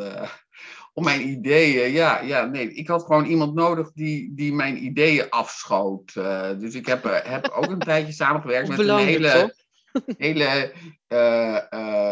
[0.95, 1.93] om mijn ideeën.
[1.93, 6.13] Ja, ja, nee, ik had gewoon iemand nodig die, die mijn ideeën afschoot.
[6.59, 9.55] Dus ik heb, heb ook een tijdje samengewerkt met een hele,
[10.17, 10.73] hele,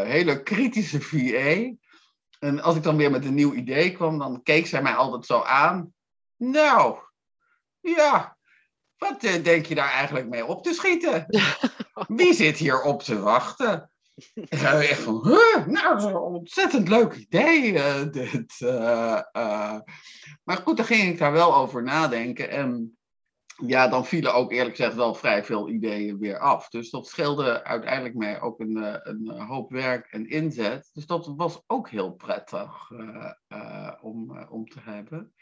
[0.06, 1.70] hele kritische VA.
[2.42, 5.26] En als ik dan weer met een nieuw idee kwam, dan keek zij mij altijd
[5.26, 5.94] zo aan.
[6.36, 6.98] Nou,
[7.80, 8.36] ja,
[8.96, 11.26] wat denk je daar eigenlijk mee op te schieten?
[12.18, 13.90] Wie zit hier op te wachten?
[14.34, 17.72] En dan echt van, huh, nou, dat is een ontzettend leuk idee.
[17.72, 19.78] Uh, dit, uh, uh.
[20.42, 22.50] Maar goed, dan ging ik daar wel over nadenken.
[22.50, 22.98] En
[23.66, 26.68] ja, dan vielen ook eerlijk gezegd wel vrij veel ideeën weer af.
[26.68, 30.90] Dus dat scheelde uiteindelijk mij ook een, een hoop werk en inzet.
[30.92, 32.90] Dus dat was ook heel prettig
[34.00, 35.34] om, om te hebben.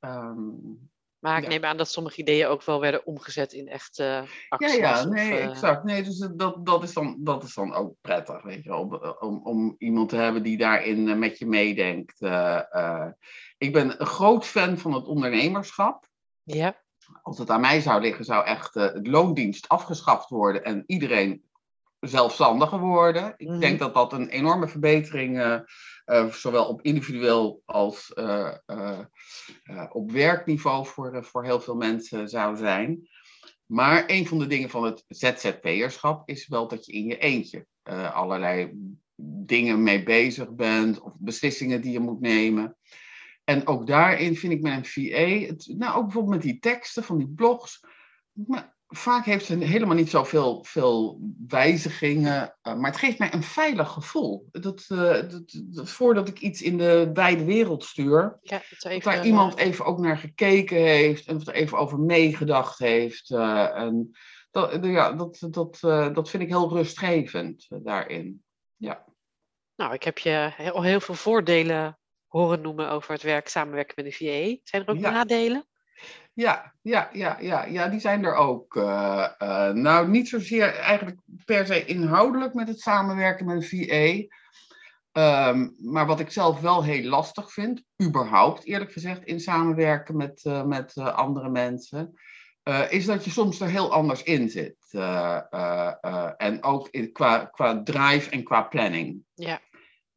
[0.00, 4.76] Um, maar ik neem aan dat sommige ideeën ook wel werden omgezet in echte acties.
[4.76, 5.84] Ja, ja, nee, of, exact.
[5.84, 9.40] Nee, dus dat, dat, is dan, dat is dan ook prettig, weet je om, om,
[9.44, 12.20] om iemand te hebben die daarin met je meedenkt.
[13.58, 16.08] Ik ben een groot fan van het ondernemerschap.
[16.42, 16.82] Ja.
[17.22, 21.42] Als het aan mij zou liggen, zou echt uh, het loondienst afgeschaft worden en iedereen
[22.00, 23.34] zelfstandiger worden.
[23.36, 23.60] Ik mm -hmm.
[23.60, 25.38] denk dat dat een enorme verbetering
[26.06, 28.12] uh, zowel op individueel als
[29.88, 33.08] op werkniveau voor, voor heel veel mensen zou zijn.
[33.66, 37.66] Maar een van de dingen van het ZZP'erschap is wel dat je in je eentje
[38.12, 38.72] allerlei
[39.46, 42.76] dingen mee bezig bent of beslissingen die je moet nemen.
[43.44, 47.18] En ook daarin vind ik een VA, het, nou ook bijvoorbeeld met die teksten van
[47.18, 47.80] die blogs,
[48.88, 53.90] vaak heeft ze helemaal niet zoveel veel wijzigingen, uh, maar het geeft mij een veilig
[53.90, 54.48] gevoel.
[54.50, 59.12] Dat, uh, dat, dat, voordat ik iets in de wijde wereld stuur, ja, dat, even,
[59.12, 63.30] daar iemand even ook naar gekeken heeft en er even over meegedacht heeft.
[63.30, 64.10] Uh, en
[64.50, 65.78] dat, ja, dat, dat,
[66.14, 68.42] dat vind ik heel rustgevend daarin.
[68.76, 69.04] Ja.
[69.76, 71.98] Nou, ik heb je heel, heel veel voordelen
[72.38, 74.60] horen noemen over het werk samenwerken met de VA.
[74.62, 75.10] Zijn er ook ja.
[75.10, 75.66] nadelen?
[76.32, 78.74] Ja, ja, ja, ja, ja, die zijn er ook.
[78.74, 84.32] Uh, uh, nou, niet zozeer eigenlijk per se inhoudelijk met het samenwerken met een VA.
[85.48, 90.44] Um, maar wat ik zelf wel heel lastig vind, überhaupt eerlijk gezegd, in samenwerken met,
[90.44, 92.18] uh, met andere mensen,
[92.88, 94.76] is dat je soms er heel anders in zit.
[96.36, 99.24] en ook in, qua, qua drive en qua planning.
[99.34, 99.60] Ja.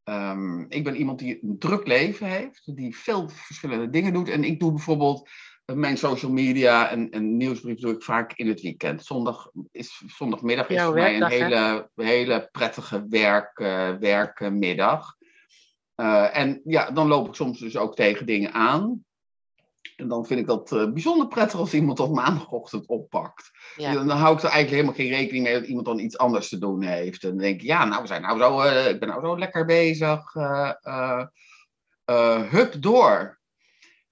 [0.10, 4.30] Um, ik ben iemand die een druk leven heeft, die veel verschillende dingen doet.
[4.30, 5.30] En ik doe bijvoorbeeld
[5.74, 9.06] mijn social media en, en nieuwsbrief doe ik vaak in het weekend.
[9.06, 15.16] Zondag is, zondagmiddag is voor mij een hele, hele prettige werk, uh, werkmiddag.
[15.96, 19.06] Uh, en ja, dan loop ik soms dus ook tegen dingen aan.
[19.96, 23.52] En dan vind ik dat uh, bijzonder prettig als iemand op maandagochtend oppakt.
[23.76, 23.94] Ja.
[23.94, 26.58] Dan hou ik er eigenlijk helemaal geen rekening mee dat iemand dan iets anders te
[26.58, 27.24] doen heeft.
[27.24, 29.66] En dan denk ik, ja, nou, we zijn nou zo, ik ben nou zo lekker
[29.66, 30.34] bezig.
[32.52, 33.40] hup door.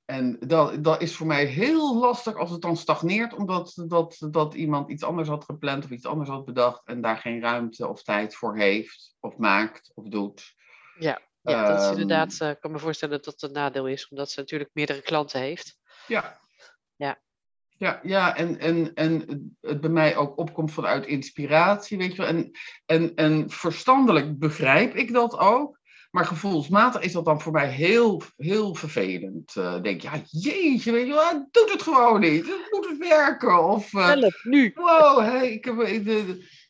[0.05, 4.53] En dat, dat is voor mij heel lastig als het dan stagneert, omdat dat, dat
[4.53, 8.03] iemand iets anders had gepland of iets anders had bedacht en daar geen ruimte of
[8.03, 10.55] tijd voor heeft, of maakt, of doet.
[10.99, 13.87] Ja, ja dat is um, inderdaad, uh, ik kan me voorstellen dat dat een nadeel
[13.87, 15.77] is, omdat ze natuurlijk meerdere klanten heeft.
[16.07, 16.39] Ja.
[16.95, 17.19] Ja.
[17.77, 22.27] Ja, ja en, en, en het bij mij ook opkomt vanuit inspiratie, weet je wel.
[22.27, 22.51] En,
[22.85, 25.79] en, en verstandelijk begrijp ik dat ook.
[26.11, 29.55] Maar gevoelsmatig is dat dan voor mij heel, heel vervelend.
[29.57, 32.45] Uh, denk ja, jeetje, weet je wel, doet het gewoon niet.
[32.45, 33.63] Het moet het werken.
[33.63, 34.71] Of, uh, Help, nu.
[34.75, 36.05] Wow, hey, ik, heb, ik,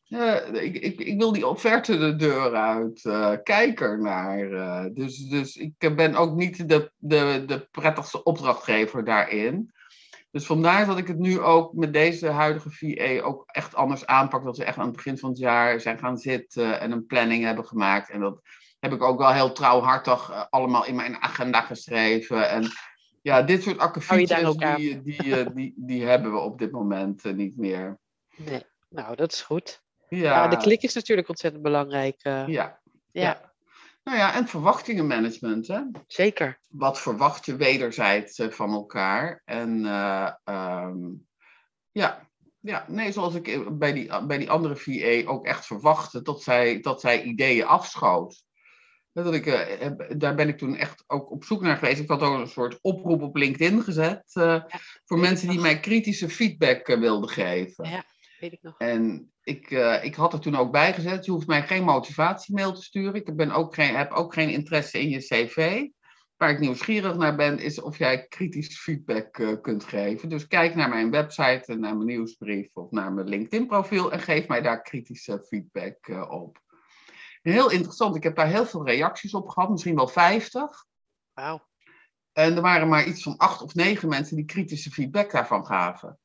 [0.10, 3.04] uh, ik, ik, ik, wil die offerte de deur uit.
[3.04, 4.94] Uh, kijk er naar.
[4.94, 9.74] dus, dus ik ben ook niet de, de, de prettigste opdrachtgever daarin.
[10.32, 14.44] Dus vandaar dat ik het nu ook met deze huidige VA ook echt anders aanpak.
[14.44, 17.44] Dat we echt aan het begin van het jaar zijn gaan zitten en een planning
[17.44, 18.10] hebben gemaakt.
[18.10, 18.42] En dat
[18.80, 22.50] heb ik ook wel heel trouwhartig uh, allemaal in mijn agenda geschreven.
[22.50, 22.68] En
[23.22, 27.34] ja, dit soort akkefietjes, die, die, uh, die, die, hebben we op dit moment uh,
[27.34, 28.00] niet meer.
[28.36, 29.84] Nee, nou, dat is goed.
[30.16, 30.48] Ja.
[30.48, 32.16] de klik is natuurlijk ontzettend belangrijk.
[32.24, 32.46] Ja.
[32.48, 32.80] ja.
[33.12, 33.54] ja.
[34.04, 35.68] Nou ja, en verwachtingenmanagement.
[35.68, 35.82] Hè?
[36.08, 36.60] Zeker.
[36.70, 39.42] Wat verwacht je wederzijds van elkaar?
[39.46, 39.86] En
[40.46, 41.28] um,
[41.92, 42.30] ja,
[42.66, 46.80] ja, nee, zoals ik bij die, bij die andere VA ook echt verwachtte, dat zij,
[46.80, 48.44] dat zij ideeën afschoot.
[49.12, 52.00] Dat ik, uh, daar ben ik toen echt ook op zoek naar geweest.
[52.00, 54.68] Ik had ook een soort oproep op LinkedIn gezet ja,
[55.06, 57.90] voor mensen die mij kritische feedback wilden geven.
[57.90, 58.04] Ja,
[58.40, 58.78] weet ik nog.
[58.78, 59.70] En ik,
[60.02, 63.14] ik had er toen ook bij gezet, je hoeft mij geen motivatiemail te sturen.
[63.14, 65.88] Ik ben ook geen, heb ook geen interesse in je cv.
[66.38, 70.30] Waar ik nieuwsgierig naar ben, is of jij kritisch feedback kunt geven.
[70.30, 74.62] Dus kijk naar mijn website, naar mijn nieuwsbrief of naar mijn LinkedIn-profiel en geef mij
[74.62, 76.64] daar kritische feedback op.
[77.42, 78.16] Heel interessant.
[78.16, 80.86] Ik heb daar heel veel reacties op gehad, misschien wel 50.
[81.34, 81.68] Wauw.
[82.32, 86.20] En er waren maar iets van acht of negen mensen die kritische feedback daarvan gaven.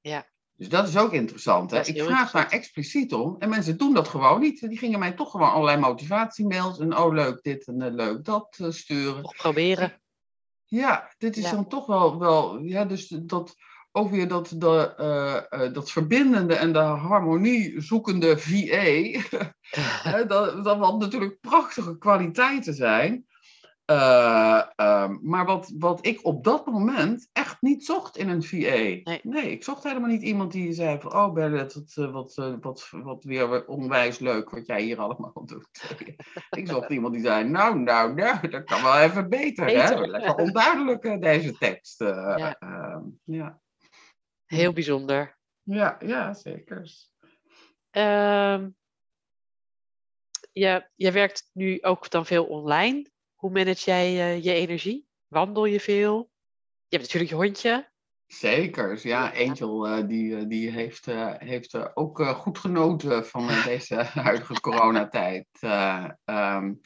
[0.00, 0.28] Ja.
[0.58, 1.70] Dus dat is ook interessant.
[1.70, 1.84] Hè?
[1.84, 3.36] Ik vraag daar expliciet om.
[3.38, 4.60] En mensen doen dat gewoon niet.
[4.60, 6.78] Die gingen mij toch gewoon allerlei motivatiemails.
[6.78, 9.24] En oh, leuk dit en uh, leuk dat uh, sturen.
[9.24, 10.00] Of proberen.
[10.64, 11.50] Ja, dit is ja.
[11.50, 12.58] dan toch wel, wel.
[12.58, 13.54] Ja, dus dat
[13.92, 14.94] ook weer dat, de,
[15.50, 19.20] uh, dat verbindende en de harmonie zoekende VA,
[20.26, 23.26] dat, dat wat natuurlijk prachtige kwaliteiten zijn.
[23.90, 28.56] Uh, maar wat, wat ik op dat moment echt niet zocht in een VA.
[28.56, 31.14] Nee, nee ik zocht helemaal niet iemand die zei van...
[31.14, 35.96] Oh Bernard, wat, wat, wat, wat weer onwijs leuk wat jij hier allemaal doet.
[36.50, 37.44] ik zocht iemand die zei...
[37.44, 39.64] Nou, nou, nou, dat kan wel even beter.
[39.64, 40.00] beter.
[40.00, 40.06] Hè?
[40.06, 41.98] Lekker onduidelijk deze tekst.
[41.98, 42.58] ja.
[42.58, 43.60] Ehm, ja.
[44.46, 45.38] Heel bijzonder.
[45.62, 46.90] Ja, ja zeker.
[47.90, 48.76] Um,
[50.52, 53.10] je, je werkt nu ook dan veel online.
[53.38, 55.06] Hoe manage jij uh, je energie?
[55.28, 56.30] Wandel je veel?
[56.88, 57.90] Je hebt natuurlijk je hondje.
[58.26, 59.32] Zeker, ja.
[59.36, 61.06] Angel uh, die, uh, die heeft,
[61.38, 65.46] heeft ook goed genoten van deze huidige coronatijd.
[66.24, 66.80] Um,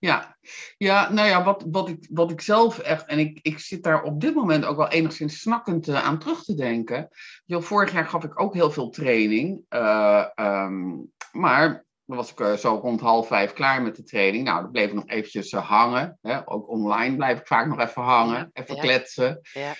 [0.00, 0.36] ja,
[0.76, 4.02] ja nou ja, wat, wat, ik, wat ik zelf echt, en ik, ik zit daar
[4.02, 7.08] op dit moment ook wel enigszins snakkend uh, aan terug te denken.
[7.44, 12.40] Jo, vorig jaar gaf ik ook heel veel training, uh, um, maar dan was ik
[12.40, 14.44] uh, zo rond half vijf klaar met de training.
[14.44, 16.18] Nou, dat bleef nog eventjes hangen.
[16.22, 16.48] Hè?
[16.48, 18.80] Ook online blijf ik vaak nog even hangen, even ja.
[18.80, 19.40] kletsen.
[19.52, 19.74] Ja.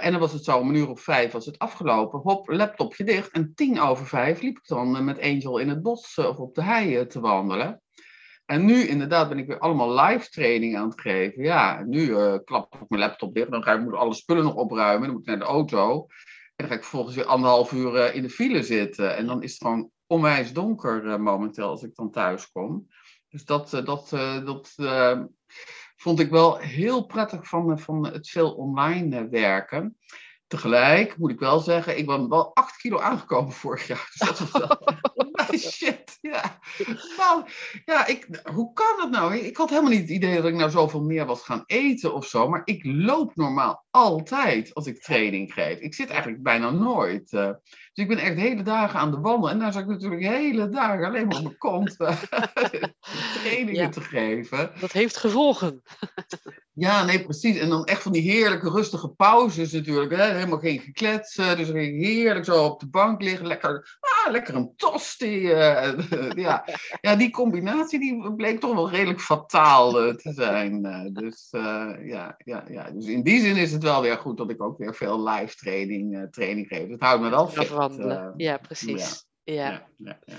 [0.00, 2.20] en dan was het zo om een uur of vijf was het afgelopen.
[2.20, 3.30] Hop, laptopje dicht.
[3.30, 6.62] En tien over vijf liep ik dan met Angel in het bos of op de
[6.62, 7.82] hei te wandelen.
[8.52, 11.42] En nu inderdaad ben ik weer allemaal live training aan het geven.
[11.42, 13.50] Ja, nu uh, klap ik mijn laptop dicht.
[13.50, 15.02] Dan ga ik moet alle spullen nog opruimen.
[15.02, 16.06] Dan moet ik naar de auto.
[16.54, 19.16] En dan ga ik vervolgens weer anderhalf uur uh, in de file zitten.
[19.16, 22.88] En dan is het gewoon onwijs donker uh, momenteel als ik dan thuis kom.
[23.28, 24.08] Dus dat, dat,
[24.44, 24.74] dat
[25.96, 29.96] vond ik wel heel prettig van, van het veel online werken.
[30.46, 34.10] Tegelijk moet ik wel zeggen, ik ben wel 8 kilo aangekomen vorig jaar.
[34.12, 34.78] Dus dat was wel
[35.58, 36.01] shit.
[36.30, 36.58] Ja.
[37.16, 37.44] Nou,
[37.84, 39.36] ja, ik, hoe kan dat nou?
[39.36, 42.26] Ik had helemaal niet het idee dat ik nou zoveel meer was gaan eten of
[42.26, 42.48] zo.
[42.48, 45.78] Maar ik loop normaal altijd als ik training geef.
[45.78, 47.32] Ik zit eigenlijk bijna nooit.
[47.32, 47.46] Uh,
[47.92, 49.50] dus ik ben echt hele dagen aan de wandel.
[49.50, 52.22] En daar zat ik natuurlijk hele dagen alleen maar op mijn kont uh,
[53.42, 54.70] trainingen ja, te geven.
[54.80, 55.82] Dat heeft gevolgen.
[56.74, 57.58] Ja, nee, precies.
[57.58, 60.16] En dan echt van die heerlijke rustige pauzes natuurlijk.
[60.16, 60.24] Hè?
[60.24, 61.56] Helemaal geen gekletsen.
[61.56, 63.46] Dus dan ging ik heerlijk zo op de bank liggen.
[63.46, 65.50] Lekker, ah, lekker een tosti.
[65.50, 65.92] Uh,
[66.46, 66.64] ja.
[67.00, 70.82] ja, die combinatie die bleek toch wel redelijk fataal uh, te zijn.
[71.12, 71.48] dus,
[72.02, 72.90] ja, ja, ja.
[72.90, 75.56] dus in die zin is het wel weer goed dat ik ook weer veel live
[75.56, 76.88] training, training geef.
[76.88, 77.70] Het houdt me wel fit
[78.36, 79.26] ja, precies.
[79.42, 79.54] Ja.
[79.54, 79.86] ja.
[79.96, 80.36] ja, ja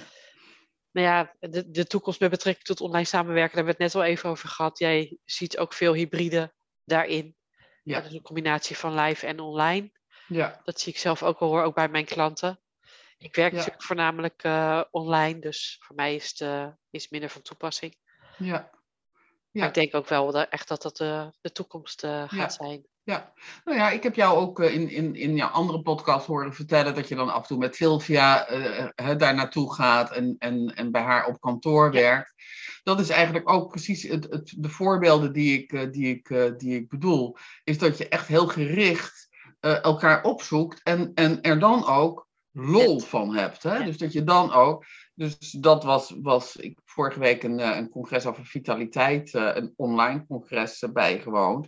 [0.94, 4.04] nou ja, de, de toekomst met betrekking tot online samenwerken, daar hebben we het net
[4.04, 4.80] al even over gehad.
[4.80, 6.54] Jij ziet ook veel hybride
[6.86, 7.36] daarin.
[7.84, 8.02] Ja.
[8.02, 9.92] Dus een combinatie van live en online.
[10.28, 10.62] Ja.
[10.64, 12.60] Dat zie ik zelf ook al hoor, ook bij mijn klanten.
[13.18, 17.42] Ik werk natuurlijk voornamelijk uh, online, dus voor mij is het uh, is minder van
[17.42, 17.98] toepassing.
[18.38, 18.46] Ja.
[18.46, 18.70] ja.
[19.52, 22.88] Maar ik denk ook wel dat, echt dat dat de, de toekomst gaat zijn.
[23.06, 26.54] Ja, nou ja, ik heb jou ook eh, in, in, in jouw andere podcast horen
[26.54, 30.76] vertellen dat je dan af en toe met Sylvia uh, daar naartoe gaat en, en,
[30.76, 32.34] en bij haar op kantoor werkt.
[32.84, 36.89] Dat is eigenlijk ook precies het, het, de voorbeelden die ik, die, ik, die ik
[36.89, 37.38] bedoel.
[37.63, 43.36] Is dat je echt heel gericht elkaar opzoekt en, en er dan ook lol van
[43.36, 43.63] hebt.
[43.63, 43.84] Hè?
[43.84, 44.86] Dus dat je dan ook.
[45.16, 50.84] Dus dat was, was ik vorige week een, een congres over vitaliteit, een online congres
[50.94, 51.68] bijgewoond.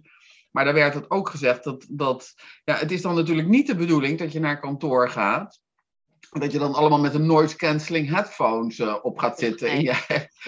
[0.56, 3.76] Maar daar werd het ook gezegd dat, dat ja, het is dan natuurlijk niet de
[3.76, 5.60] bedoeling dat je naar kantoor gaat.
[6.30, 9.68] Dat je dan allemaal met een noise cancelling headphones uh, op gaat zitten.
[9.68, 9.84] Nee.
[9.84, 9.98] Ja,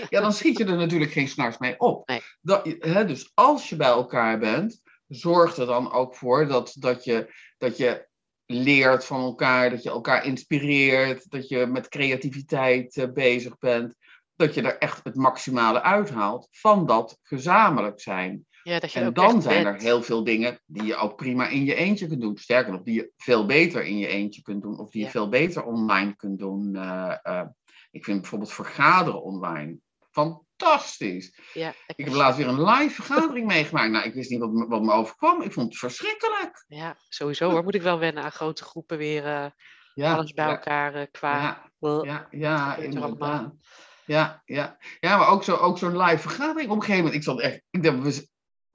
[0.10, 2.08] ja, dan schiet je er natuurlijk geen s'nachts mee op.
[2.08, 2.22] Nee.
[2.42, 7.04] Dat, hè, dus als je bij elkaar bent, zorg er dan ook voor dat, dat,
[7.04, 8.08] je, dat je
[8.46, 13.94] leert van elkaar, dat je elkaar inspireert, dat je met creativiteit uh, bezig bent.
[14.36, 18.46] Dat je er echt het maximale uithaalt van dat gezamenlijk zijn.
[18.68, 21.48] Ja, dat je En ook dan zijn er heel veel dingen die je ook prima
[21.48, 22.38] in je eentje kunt doen.
[22.38, 24.80] Sterker nog, die je veel beter in je eentje kunt doen.
[24.80, 26.76] Of die je veel beter online kunt doen.
[26.76, 27.48] Eh, eh,
[27.92, 29.78] ik vind bijvoorbeeld vergaderen online
[30.12, 31.40] fantastisch.
[31.54, 33.92] Ja, Ik heb laatst weer een live vergadering meegemaakt.
[33.92, 35.42] Nou, ik wist niet wat, me- wat me overkwam.
[35.42, 36.66] Ik vond het verschrikkelijk.
[36.68, 37.64] Ja, sowieso hoor.
[37.64, 39.26] Moet ik wel wennen aan grote groepen weer.
[39.26, 39.46] eh,
[39.94, 41.40] Ja, alles bij elkaar qua.
[41.40, 43.54] Ja, ja, er inderdaad.
[44.06, 44.78] Ja, ja.
[45.00, 46.70] ja, maar ook zo'n ook zo'n live vergadering.
[46.70, 48.28] Op een gegeven moment, ik zat echt, ik dacht, we,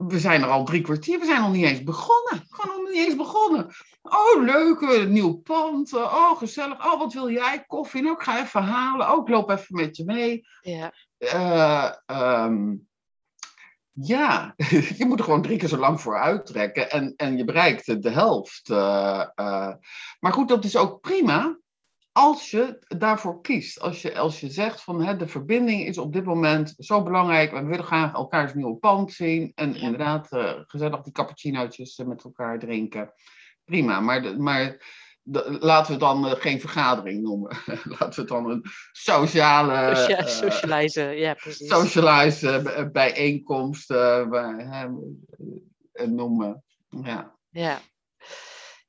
[0.07, 2.45] we zijn er al drie kwartier, we zijn nog niet eens begonnen.
[2.49, 3.69] Gewoon nog niet eens begonnen.
[4.01, 5.93] Oh, leuk, nieuw pand.
[5.93, 6.85] eh, Oh, gezellig.
[6.85, 7.63] Oh, wat wil jij?
[7.67, 8.01] Koffie?
[8.01, 9.11] Nou, ik ga even halen.
[9.11, 10.47] Oh, ik loop even met je mee.
[10.61, 12.75] Ja, Eh, ehm,
[13.91, 14.53] ja,
[14.97, 18.09] je moet er gewoon drie keer zo lang voor uittrekken en, en je bereikt de
[18.09, 18.69] helft.
[18.69, 19.71] eh.
[20.19, 21.57] Maar goed, dat is ook prima
[22.13, 23.79] als je daarvoor kiest.
[23.79, 27.51] Als je, als je zegt van hè, de verbinding is op dit moment zo belangrijk.
[27.51, 29.51] We willen graag elkaars nieuwe pand zien.
[29.55, 29.79] En Ja.
[29.79, 33.13] inderdaad, eh, gezellig die cappuccinootjes eh, met elkaar drinken.
[33.65, 34.77] Prima, maar, maar
[35.23, 37.57] de- laten we het dan eh, geen vergadering noemen.
[37.99, 39.95] laten we het dan een sociale...
[39.95, 41.17] Socia- socializen.
[41.17, 41.67] Ja, precies.
[41.69, 43.89] socialize bijeenkomst
[46.05, 46.63] noemen.
[47.03, 47.35] Ja.
[47.49, 47.79] Ja.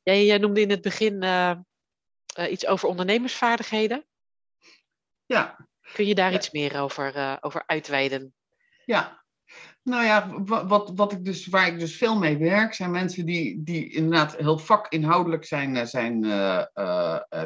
[0.03, 1.23] Jij eh, noemde in het begin
[2.35, 4.05] eh, iets over ondernemersvaardigheden.
[5.27, 6.37] ja, Kun je daar Ja.
[6.37, 8.35] iets meer over, eh, over uitweiden?
[8.85, 9.23] ja.
[9.83, 13.27] Nou ja, wa- wat, wat ik dus, waar ik dus veel mee werk, zijn mensen
[13.27, 16.25] die, die inderdaad heel vakinhoudelijk zijn, eh, zijn,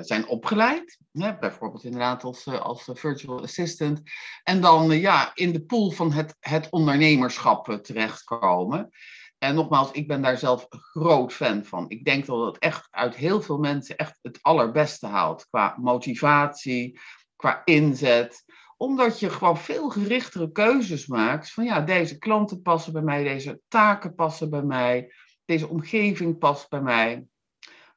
[0.05, 0.99] zijn opgeleid.
[1.13, 4.01] Hè, bijvoorbeeld inderdaad als, als virtual assistant.
[4.43, 8.91] En dan ja, in de pool van het, het ondernemerschap terechtkomen.
[9.39, 11.85] En nogmaals, ik ben daar zelf groot fan van.
[11.89, 15.47] Ik denk dat het echt uit heel veel mensen echt het allerbeste haalt.
[15.51, 17.01] Qua motivatie,
[17.37, 18.45] qua inzet.
[18.77, 21.53] Omdat je gewoon veel gerichtere keuzes maakt.
[21.53, 25.13] Van ja, deze klanten passen bij mij, deze taken passen bij mij,
[25.45, 27.27] deze omgeving past bij mij.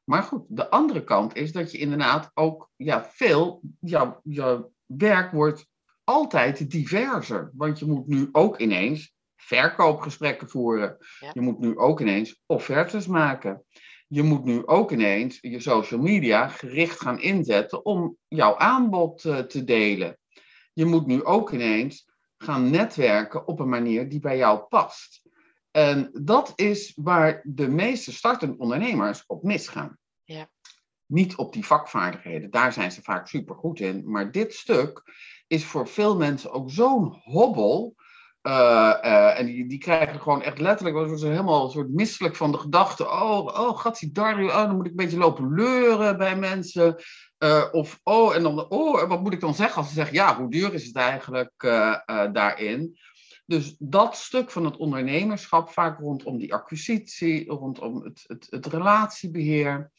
[0.03, 5.31] Maar goed, de andere kant is dat je inderdaad ook ja, veel, jouw, jouw werk
[5.31, 5.67] wordt
[6.03, 7.51] altijd diverser.
[7.53, 10.97] Want je moet nu ook ineens verkoopgesprekken voeren.
[11.19, 11.29] Ja.
[11.33, 13.65] Je moet nu ook ineens offertes maken.
[14.07, 19.37] Je moet nu ook ineens je social media gericht gaan inzetten om jouw aanbod eh,
[19.37, 20.17] te delen.
[20.73, 25.21] Je moet nu ook ineens gaan netwerken op een manier die bij jou past.
[25.71, 29.97] En dat is waar de meeste startende ondernemers op misgaan.
[30.23, 30.49] Ja.
[31.05, 34.11] Niet op die vakvaardigheden, daar zijn ze vaak super goed in.
[34.11, 35.03] Maar dit stuk
[35.47, 37.95] is voor veel mensen ook zo'n hobbel.
[38.41, 42.51] Eh, eh, en die, die krijgen gewoon echt letterlijk, worden helemaal een soort misselijk van
[42.51, 43.09] de gedachte.
[43.09, 46.95] Oh, oh, gatsie Dario, oh, dan moet ik een beetje lopen leuren bij mensen.
[47.37, 50.37] Eh, of, oh, en dan, oh, wat moet ik dan zeggen als ze zeggen, ja,
[50.37, 51.51] hoe duur is het eigenlijk
[52.31, 52.97] daarin?
[53.45, 59.91] Dus dat stuk van het ondernemerschap, vaak rondom die acquisitie, rondom het, het, het relatiebeheer.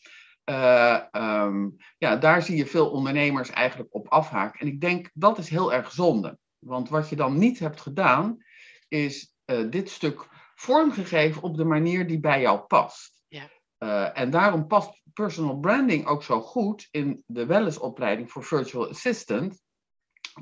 [0.44, 4.60] eh, ehm, ja, daar zie je veel ondernemers eigenlijk op afhaken.
[4.60, 6.38] En ik denk dat is heel erg zonde.
[6.64, 8.44] Want wat je dan niet hebt gedaan,
[8.88, 13.22] is eh, dit stuk vormgegeven op de manier die bij jou past.
[13.28, 13.48] Ja.
[13.78, 19.60] Eh, en daarom past personal branding ook zo goed in de wellnessopleiding voor virtual assistant.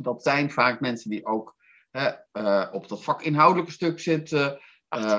[0.00, 1.56] Dat zijn vaak mensen die ook
[1.90, 4.60] hè, eh, op dat vakinhoudelijke stuk zitten.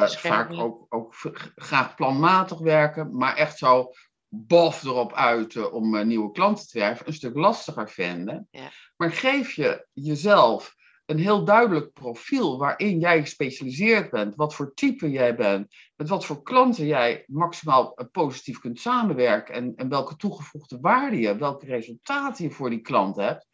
[0.07, 1.13] Vaak ook, ook
[1.55, 3.91] graag planmatig werken, maar echt zo
[4.27, 8.47] bof erop uit eh, om nieuwe klanten te werven, een stuk lastiger vinden.
[8.51, 8.69] Ja.
[8.95, 10.75] Maar geef je jezelf
[11.12, 16.26] een heel duidelijk profiel waarin jij gespecialiseerd bent, wat voor type jij bent, met wat
[16.26, 21.65] voor klanten jij maximaal eh, positief kunt samenwerken en, en welke toegevoegde waarde je, welke
[21.65, 23.47] resultaten je voor die klant hebt,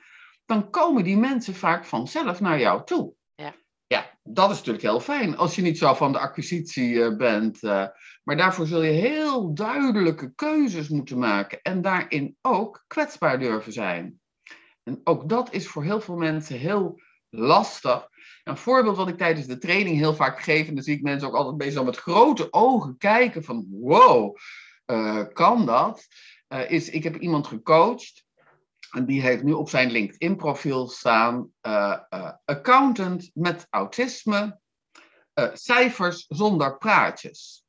[0.46, 3.14] dan komen die mensen vaak vanzelf naar jou toe.
[3.36, 3.56] Ja.
[3.88, 7.64] Ja, dat is natuurlijk heel fijn als je niet zo van de acquisitie eh, bent.
[7.64, 7.86] eh,
[8.24, 14.20] maar daarvoor zul je heel duidelijke keuzes moeten maken en daarin ook kwetsbaar durven zijn.
[14.84, 17.00] En ook dat is voor heel veel mensen heel
[17.30, 18.10] lastig.
[18.44, 21.28] Een voorbeeld wat ik tijdens de training heel vaak geef, en dan zie ik mensen
[21.28, 24.38] ook altijd bezig met grote ogen kijken van wow,
[24.86, 26.08] eh, kan dat?
[26.48, 28.26] Eh, is, ik heb iemand gecoacht
[28.92, 32.00] en die heeft nu op zijn LinkedIn profiel staan eh,
[32.46, 34.60] accountant met autisme,
[35.54, 37.66] cijfers zonder praatjes.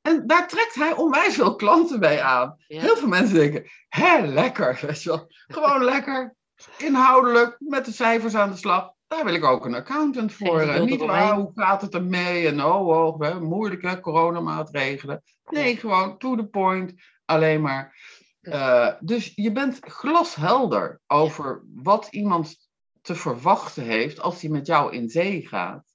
[0.00, 2.56] En daar trekt hij onwijs veel klanten bij aan.
[2.66, 2.80] Ja.
[2.80, 5.26] Heel veel mensen denken, hè, lekker, weet je wel.
[5.28, 6.34] Gewoon lekker,
[6.78, 8.92] inhoudelijk, met de cijfers aan de slag.
[9.06, 10.60] Daar wil ik ook een accountant voor.
[10.60, 12.48] En niet, ah, hoe gaat het ermee?
[12.48, 15.22] En oh, oh hè, moeilijke coronamaatregelen.
[15.44, 16.92] Nee, gewoon to the point.
[17.24, 17.96] Alleen maar.
[18.40, 22.56] eh, dus je bent glashelder over wat iemand
[23.02, 25.93] te verwachten heeft als hij met jou in zee gaat.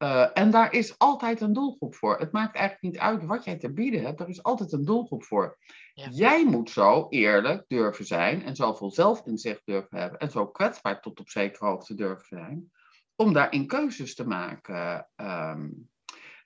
[0.00, 2.18] Eh, en daar is altijd een doelgroep voor.
[2.18, 4.20] Het maakt eigenlijk niet uit wat jij te bieden hebt.
[4.20, 5.58] Er is altijd een doelgroep voor.
[5.94, 6.08] Ja.
[6.10, 11.20] Jij moet zo eerlijk durven zijn en zoveel zelfinzicht durven hebben en zo kwetsbaar tot
[11.20, 12.72] op zekere hoogte durven zijn
[13.16, 15.08] om daarin keuzes te maken.
[15.16, 15.68] ehm,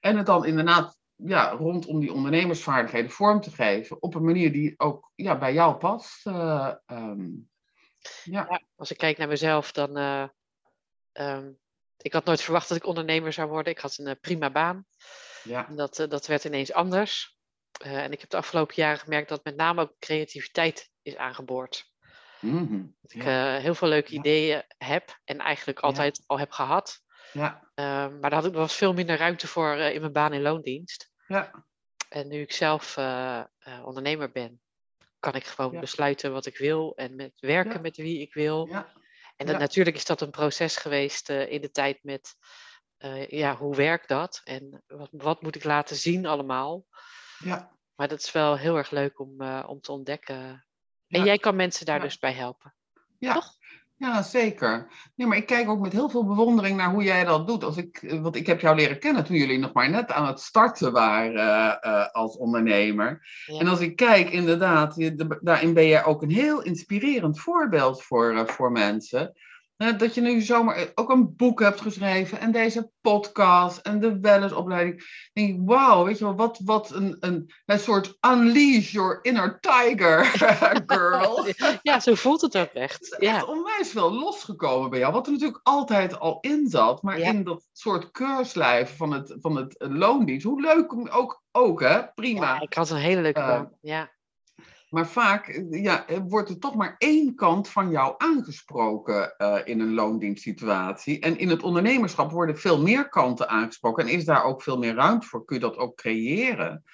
[0.00, 4.74] en het dan inderdaad ja, rondom die ondernemersvaardigheden vorm te geven op een manier die
[4.76, 6.26] ook ja, bij jou past.
[6.26, 7.28] eh, ehm,
[8.24, 8.46] ja.
[8.50, 9.96] Ja, als ik kijk naar mezelf, dan.
[9.96, 10.28] eh,
[11.12, 11.50] ehm,
[12.04, 13.72] ik had nooit verwacht dat ik ondernemer zou worden.
[13.72, 14.86] Ik had een eh, prima baan.
[15.42, 15.68] Ja.
[15.68, 17.36] En dat, eh, dat werd ineens anders.
[17.80, 21.92] Eh, en ik heb de afgelopen jaren gemerkt dat met name ook creativiteit is aangeboord.
[22.40, 22.82] Mhm.
[23.00, 23.56] Dat ik ja.
[23.56, 24.18] heel veel leuke Ja.
[24.18, 27.02] ideeën heb en eigenlijk altijd al heb gehad.
[27.32, 27.70] ja.
[27.74, 31.10] Ehm, maar daar had ik was veel minder ruimte voor in mijn baan in loondienst.
[31.26, 31.64] Ja.
[32.08, 32.96] En nu ik zelf
[33.84, 34.60] ondernemer ben,
[35.20, 38.68] kan ik gewoon besluiten wat ik wil en met werken met wie ik wil.
[38.68, 38.92] Ja.
[39.44, 39.66] En dat, Ja.
[39.66, 42.36] natuurlijk is dat een proces geweest eh, in de tijd met,
[42.96, 44.40] eh, ja, hoe werkt dat?
[44.44, 46.84] En wat, wat moet ik laten zien allemaal?
[47.38, 47.72] ja.
[47.94, 50.66] Maar dat is wel heel erg leuk om, eh, om te ontdekken.
[51.08, 52.74] En jij kan mensen daar dus bij helpen.
[53.18, 53.32] Ja.
[53.32, 53.54] Toch?
[53.96, 54.88] Ja, zeker.
[55.14, 57.64] Nee, maar ik kijk ook met heel veel bewondering naar hoe jij dat doet.
[57.64, 60.26] Als ik, eh, want ik heb jou leren kennen toen jullie nog maar net aan
[60.26, 63.26] het starten waren eh, eh, als ondernemer.
[63.46, 63.58] Ja.
[63.58, 68.02] En als ik kijk, inderdaad, je- de- daarin ben jij ook een heel inspirerend voorbeeld
[68.02, 69.32] voor, voor mensen.
[69.92, 74.20] Eh, dat je nu zomaar ook een boek hebt geschreven en deze podcast en de
[74.20, 74.96] wellnessopleiding.
[75.32, 79.18] Dan denk ik, wauw, weet je wel, wat, wat een, een, een soort unleash your
[79.22, 80.24] inner tiger,
[80.86, 81.46] girl.
[81.82, 83.02] ja, zo voelt het ook echt.
[83.02, 85.12] Is echt onwijs veel losgekomen bij jou.
[85.12, 87.02] Wat er natuurlijk altijd al in zat.
[87.02, 87.28] Maar Ja.
[87.28, 90.46] in dat soort keurslijf van het, van het loondienst.
[90.46, 92.08] Hoe leuk ook, ook hè?
[92.14, 92.54] Prima.
[92.54, 93.70] ja, ik had een hele leuke Eh, baan.
[93.80, 94.10] Ja,
[94.94, 99.56] Maar vaak eh, ja, eh, wordt er toch maar één kant van jou aangesproken eh,
[99.64, 101.20] in een loondienstsituatie.
[101.20, 104.04] En in het ondernemerschap worden veel meer kanten aangesproken.
[104.04, 105.44] En is daar ook veel meer ruimte voor?
[105.44, 106.84] Kun je dat ook creëren?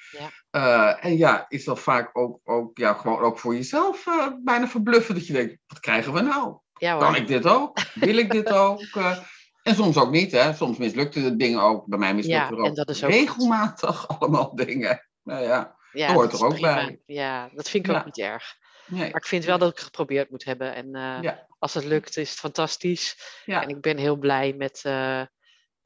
[0.50, 0.98] Ja.
[0.98, 4.06] En ja, is dat vaak ook, ook, ja, gewoon ook voor jezelf
[4.44, 5.18] bijna verbluffend.
[5.18, 6.56] Dat je denkt, wat krijgen we nou?
[6.72, 7.78] ja Kan ik dit ook?
[7.94, 8.80] Wil ik dit ook?
[9.62, 10.54] En soms ook niet, hè?
[10.54, 11.86] Soms mislukte het dingen ook.
[11.86, 15.08] Bij mij mislukte Ja, er ook en dat is ook regelmatig allemaal dingen.
[15.22, 16.74] Nou ja, Ja, dat hoort er ook prima.
[16.74, 17.00] bij.
[17.06, 18.56] Ja, dat vind ik ook niet erg.
[18.86, 19.00] nee.
[19.10, 20.74] Maar ik vind wel dat ik het geprobeerd moet hebben.
[20.74, 23.40] En eh, Ja, als het lukt, is het fantastisch.
[23.44, 25.22] ja, En ik ben heel blij met eh,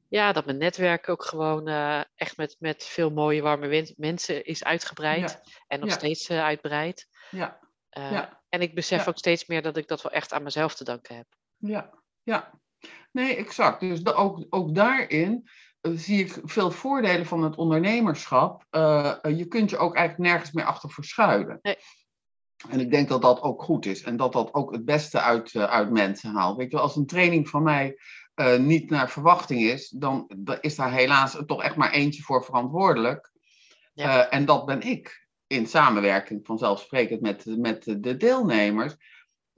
[0.09, 4.64] ja, dat mijn netwerk ook gewoon eh, echt met, met veel mooie, warme mensen is
[4.64, 5.40] uitgebreid.
[5.66, 7.09] En nog steeds eh, uitbreid.
[7.30, 7.62] ja.
[8.48, 11.16] En ik besef ook steeds meer dat ik dat wel echt aan mezelf te danken
[11.16, 11.26] heb.
[11.59, 11.90] ja,
[12.22, 12.50] ja.
[13.12, 13.80] Nee, exact.
[13.80, 15.48] Dus da- ook, ook daarin
[15.93, 18.64] zie ik veel voordelen van het ondernemerschap.
[18.70, 21.59] Eh, eh, je kunt je ook eigenlijk nergens meer achter verschuilen.
[21.62, 21.76] Nee.
[22.68, 24.03] En ik denk dat dat ook goed is.
[24.03, 26.57] En dat dat ook het beste uit, eh, uit mensen haalt.
[26.57, 27.99] Weet je, als een training van mij
[28.59, 33.32] niet naar verwachting is, dan dan is daar helaas toch echt maar eentje voor verantwoordelijk.
[33.93, 34.28] Ja.
[34.28, 35.28] En dat ben ik.
[35.47, 38.97] In samenwerking vanzelfsprekend met, met de deelnemers.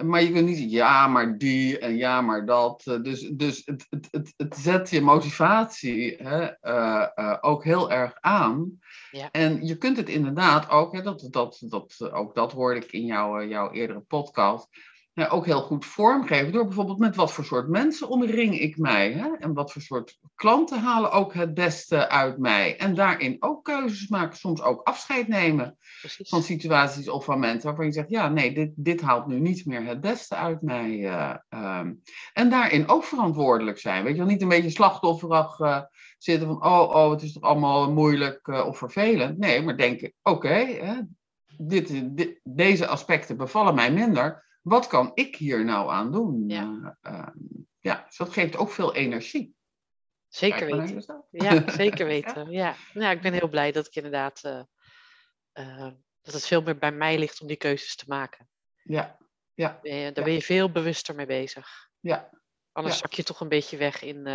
[0.04, 2.82] Maar je kunt niet zeggen, ja, maar die en ja, maar dat.
[2.86, 7.90] Eh, Dus, dus het, het, het, het zet je motivatie hè, eh, eh, ook heel
[7.90, 8.78] erg aan.
[9.10, 9.30] Ja.
[9.30, 13.04] En je kunt het inderdaad ook, hè, dat, dat, dat, ook dat hoorde ik in
[13.04, 14.68] jouw, jouw eerdere podcast,
[15.16, 16.52] ja, ook heel goed vormgeven.
[16.52, 19.12] Door bijvoorbeeld met wat voor soort mensen omring ik mij.
[19.12, 19.28] Hè?
[19.38, 22.76] En wat voor soort klanten halen ook het beste uit mij.
[22.76, 26.28] En daarin ook keuzes maken, soms ook afscheid nemen Precies.
[26.28, 29.66] van situaties of van mensen waarvan je zegt, ja, nee, dit, dit haalt nu niet
[29.66, 31.04] meer het beste uit mij.
[31.04, 31.92] eh, ehm.
[32.32, 34.04] en daarin ook verantwoordelijk zijn.
[34.04, 35.80] Weet je wel, niet een beetje slachtofferig eh,
[36.18, 39.38] zitten van, oh, oh, het is toch allemaal moeilijk eh, of vervelend.
[39.38, 40.66] Nee, maar denken, oké,
[41.58, 42.04] dit,
[42.42, 44.44] deze aspecten bevallen mij minder.
[44.66, 46.48] Wat kan ik hier nou aan doen?
[46.48, 46.96] Ja.
[47.00, 47.32] Eh, ehm,
[47.80, 49.54] ja, dus dat geeft ook veel energie.
[50.28, 51.24] Zeker Kijk weten.
[51.30, 52.50] Ja, zeker weten.
[52.50, 52.74] Ja.
[52.94, 54.62] Nou, ik ben heel blij dat ik inderdaad eh,
[55.52, 55.92] eh,
[56.22, 58.48] dat het veel meer bij mij ligt om die keuzes te maken.
[58.82, 59.16] Ja,
[59.54, 60.12] ja, daar Ja.
[60.12, 61.88] ben je veel bewuster mee bezig.
[62.00, 62.30] ja,
[62.72, 63.00] Anders Ja.
[63.00, 64.26] zak je toch een beetje weg in,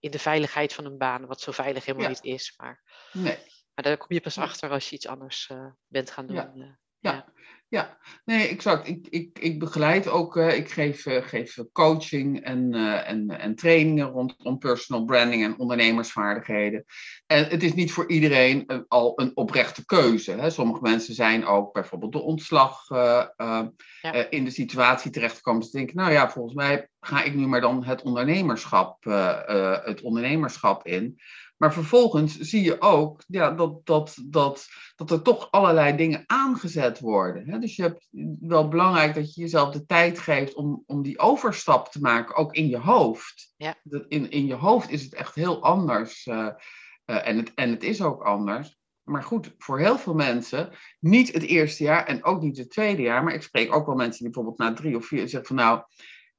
[0.00, 2.14] in de veiligheid van een baan, wat zo veilig helemaal Ja.
[2.22, 2.54] niet is.
[2.56, 3.36] Maar, nee.
[3.74, 4.42] maar daar kom je pas Ja.
[4.42, 5.50] achter als je iets anders
[5.86, 6.78] bent gaan doen.
[6.98, 7.32] Ja.
[7.70, 7.78] Eh.
[7.78, 7.98] Ja.
[8.24, 8.88] Nee, exact.
[8.88, 13.54] Ik, ik, ik begeleid ook, uh, ik geef, uh, geef coaching en, uh, en, en
[13.54, 16.84] trainingen rondom personal branding en ondernemersvaardigheden.
[17.26, 20.32] En het is niet voor iedereen al een oprechte keuze.
[20.32, 20.50] Hè.
[20.50, 23.72] Sommige mensen zijn ook bijvoorbeeld de ontslag ja.
[24.30, 25.62] in de situatie terechtgekomen.
[25.62, 29.04] Ze denken, nou ja, volgens mij ga ik nu maar dan het ondernemerschap,
[29.84, 31.20] het ondernemerschap in.
[31.60, 37.00] Maar vervolgens zie je ook ja, dat, dat, dat, dat er toch allerlei dingen aangezet
[37.00, 37.48] worden.
[37.48, 37.58] Hè?
[37.58, 38.08] Dus je hebt
[38.40, 42.54] wel belangrijk dat je jezelf de tijd geeft om, om die overstap te maken, ook
[42.54, 43.54] in je hoofd.
[43.56, 43.74] Ja.
[44.08, 46.26] In, in je hoofd is het echt heel anders.
[46.26, 46.36] Uh,
[47.06, 48.78] uh, en, het, en het is ook anders.
[49.02, 53.02] Maar goed, voor heel veel mensen, niet het eerste jaar en ook niet het tweede
[53.02, 53.24] jaar.
[53.24, 55.82] Maar ik spreek ook wel mensen die bijvoorbeeld na drie of vier zeggen van nou,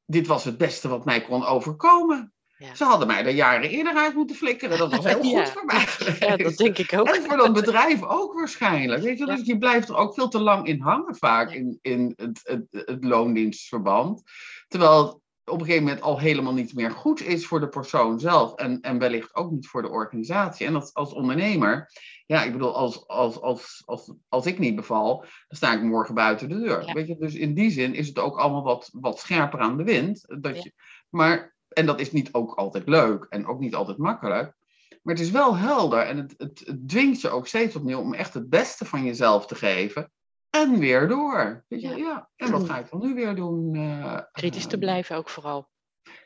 [0.05, 2.33] dit was het beste wat mij kon overkomen.
[2.73, 4.77] Ze hadden mij er jaren eerder uit moeten flikkeren.
[4.77, 5.85] Dat was heel goed voor mij.
[6.19, 7.07] Ja, dat denk ik ook.
[7.15, 9.03] En voor dat bedrijf ook waarschijnlijk.
[9.03, 9.25] Weet je?
[9.25, 12.65] Dus je blijft er ook veel te lang in hangen vaak in, in het, het,
[12.71, 14.21] het loondienstverband.
[14.67, 18.19] Terwijl het op een gegeven moment al helemaal niet meer goed is voor de persoon
[18.19, 18.55] zelf.
[18.55, 20.65] En, en wellicht ook niet voor de organisatie.
[20.65, 21.91] En als, als ondernemer,
[22.25, 26.15] ja, ik bedoel, als, als, als, als, als ik niet beval, dan sta ik morgen
[26.15, 26.91] buiten de deur.
[26.93, 27.17] Weet je?
[27.17, 30.25] Dus in die zin is het ook allemaal wat, wat scherper aan de wind.
[30.41, 30.73] Dat je,
[31.09, 34.53] maar en dat is niet ook altijd leuk en ook niet altijd makkelijk.
[35.01, 38.13] Maar het is wel helder en het, het, het dwingt je ook steeds opnieuw om
[38.13, 40.11] echt het beste van jezelf te geven.
[40.49, 41.65] En weer door.
[41.67, 41.87] Weet je?
[41.87, 41.95] Ja.
[41.95, 42.29] ja.
[42.35, 43.75] En wat ga ik dan nu weer doen?
[43.75, 45.69] Uh, Kritisch te blijven ook vooral.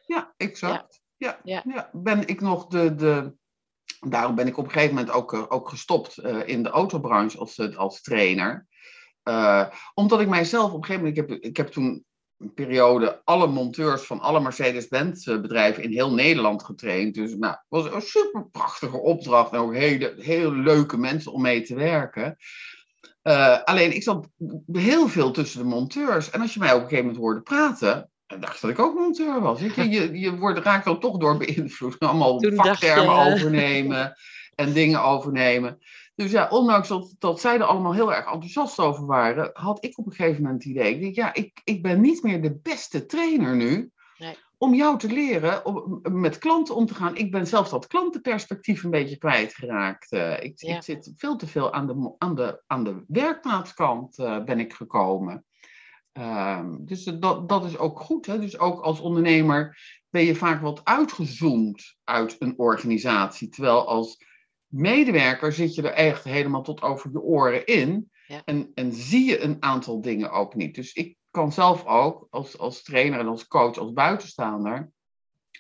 [0.06, 1.02] Ja, exact.
[1.18, 1.40] Ja.
[1.44, 1.62] Ja.
[1.66, 1.90] ja.
[1.94, 3.34] Ben ik nog de, de.
[4.00, 7.38] Daarom ben ik op een gegeven moment ook, eh, ook gestopt uh, in de autobranche
[7.38, 8.68] als, als trainer.
[9.24, 11.18] Uh, omdat ik mijzelf op een gegeven moment.
[11.18, 12.05] Ik heb, ik heb toen
[12.54, 17.14] periode alle monteurs van alle Mercedes-Benz bedrijven in heel Nederland getraind.
[17.14, 21.42] Dus nou, het was een super prachtige opdracht en ook hele, heel leuke mensen om
[21.42, 22.38] mee te werken.
[23.24, 24.28] Uh, alleen ik zat
[24.72, 26.30] heel veel tussen de monteurs.
[26.30, 28.80] En als je mij op een gegeven moment hoorde praten, dan dacht ik dat ik
[28.80, 29.60] ook monteur was.
[29.60, 32.00] Je, je, je wordt, raakt dan toch door beïnvloed.
[32.00, 33.34] Allemaal Toen vaktermen je...
[33.34, 34.16] overnemen
[34.56, 35.80] en dingen overnemen.
[36.16, 39.98] Dus ja, ondanks dat, dat zij er allemaal heel erg enthousiast over waren, had ik
[39.98, 40.94] op een gegeven moment het idee.
[40.94, 43.92] Ik denk, ja, ik, ik ben niet meer de beste trainer nu.
[44.18, 44.38] Nee.
[44.58, 47.16] Om jou te leren om met klanten om te gaan.
[47.16, 50.12] Ik ben zelfs dat klantenperspectief een beetje kwijtgeraakt.
[50.12, 54.44] Uh, ik, ik, zit veel te veel aan de, aan de, aan de werkplaatskant uh,
[54.44, 55.46] ben ik gekomen.
[56.14, 58.26] Uh, dus dat, dat is ook goed.
[58.26, 58.40] Hè?
[58.40, 59.78] Dus ook als ondernemer
[60.10, 63.50] ben je vaak wat uitgezoomd uit een organisatie.
[63.50, 64.18] Terwijl als
[64.76, 68.12] medewerker zit je er echt helemaal tot over je oren in.
[68.46, 70.76] En, en zie je een aantal dingen ook niet.
[70.76, 74.92] Dus ik kan zelf ook als, als trainer en als coach, als buitenstaander,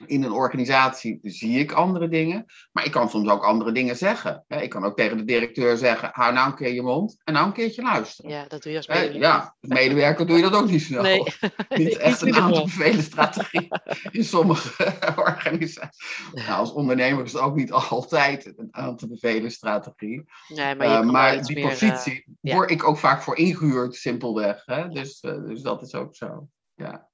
[0.06, 4.46] in een organisatie zie ik andere dingen, maar ik kan soms ook andere dingen zeggen.
[4.48, 7.46] Ik kan ook tegen de directeur zeggen, hou nou een keer je mond en nou
[7.46, 8.32] een keertje luisteren.
[8.32, 9.20] Ja, dat doe je als medewerker.
[9.20, 11.02] Ja, als medewerker doe je dat ook niet snel.
[11.02, 11.24] Nee.
[11.70, 13.68] Niet echt een aan te bevelen strategie
[14.12, 16.32] in sommige organisaties.
[16.34, 20.24] Nou, als ondernemer is het ook niet altijd een aan te bevelen strategie.
[20.48, 24.66] Nee, maar, uh, maar die meer, positie uh, word ik ook vaak voor ingehuurd, simpelweg.
[24.66, 24.90] Hè?
[24.90, 26.48] Dus, uh, dus dat is ook zo.
[26.76, 27.10] Ja.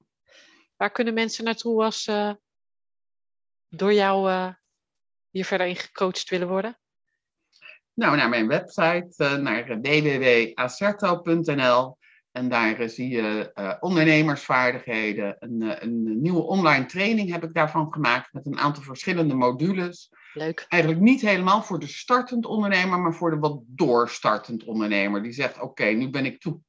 [0.78, 2.10] Waar kunnen mensen naartoe als
[3.72, 4.48] door jou uh,
[5.30, 6.78] hier verder in gecoacht willen worden?
[7.94, 12.00] Nou, naar mijn website, uh, naar www.acerto.nl.
[12.32, 15.36] En daar zie je ondernemersvaardigheden.
[15.40, 20.10] Een, een, nieuwe online training heb ik daarvan gemaakt met een aantal verschillende modules.
[20.34, 20.66] Leuk.
[20.68, 25.24] Eigenlijk niet helemaal voor de startend ondernemer, maar voor de wat doorstartend ondernemer.
[25.24, 26.60] Die zegt, oké, nu ben ik toe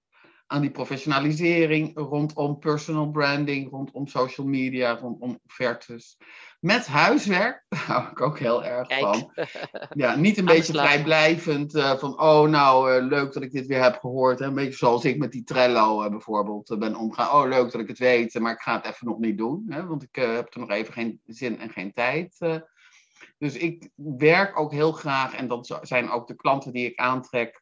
[0.52, 6.18] aan die professionalisering rondom personal branding, rondom social media, rondom offertes.
[6.60, 9.00] Met huiswerk, daar hou ik ook heel erg Kijk.
[9.00, 9.32] van.
[10.02, 13.82] Ja, niet een beetje vrijblijvend uh, van, oh nou, uh, leuk dat ik dit weer
[13.82, 14.38] heb gehoord.
[14.38, 14.46] Hè?
[14.46, 17.42] Een beetje zoals ik met die Trello uh, bijvoorbeeld ben omgaan.
[17.42, 19.66] Oh, leuk dat ik het weet, maar ik ga het even nog niet doen.
[19.68, 19.86] Hè?
[19.86, 22.38] Want ik heb er nog even geen zin en geen tijd.
[23.38, 27.61] dus ik werk ook heel graag, en dat zijn ook de klanten die ik aantrek,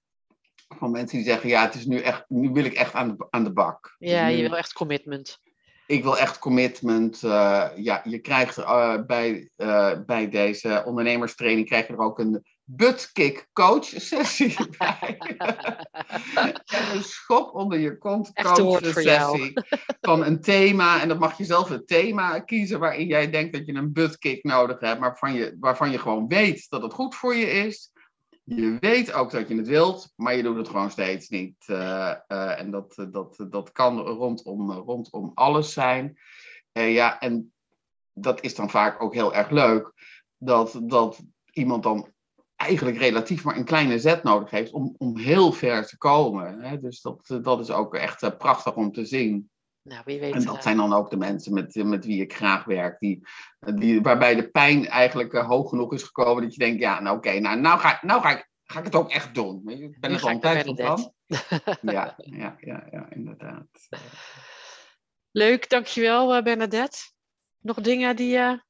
[0.79, 3.27] van mensen die zeggen, ja, het is nu echt, nu wil ik echt aan de,
[3.31, 3.97] aan de bak.
[3.99, 5.39] Ja, je wil echt commitment.
[5.87, 7.23] Ik wil echt commitment.
[7.23, 12.45] Uh, ja, je krijgt uh, bij, uh, bij deze ondernemerstraining krijg je er ook een
[12.65, 15.19] buttkick coach sessie bij.
[16.77, 19.53] en een schop onder je kont coach sessie
[20.01, 21.01] van een thema.
[21.01, 24.45] En dat mag je zelf het thema kiezen waarin jij denkt dat je een buttkick
[24.45, 27.90] nodig hebt, maar waarvan je, waarvan je gewoon weet dat het goed voor je is.
[28.57, 31.65] Je weet ook dat je het wilt, maar je doet het gewoon steeds niet.
[31.67, 36.19] Uh, uh, en dat, dat, dat kan rondom, rondom alles zijn.
[36.73, 37.53] Ja, en
[38.13, 39.93] dat is dan vaak ook heel erg leuk.
[40.37, 41.23] Dat, dat
[41.53, 42.13] iemand dan
[42.57, 46.61] eigenlijk relatief maar een kleine zet nodig heeft om, om heel ver te komen.
[46.61, 46.81] Hè?
[46.81, 49.50] Dus dat, dat is ook echt prachtig om te zien.
[49.83, 50.35] Nou, wie weet.
[50.35, 53.27] En dat zijn dan ook de mensen met, met wie ik graag werk, die,
[53.75, 57.39] die, waarbij de pijn eigenlijk hoog genoeg is gekomen dat je denkt, ja, nou oké,
[57.39, 59.69] nou, nou, ga, nou ga, ik, ga ik het ook echt doen.
[59.69, 61.13] Ik ben er een tijd van.
[61.81, 63.67] Ja, ja, ja, ja, inderdaad.
[65.31, 66.99] Leuk, dankjewel Bernadette.
[67.59, 68.63] Nog dingen die je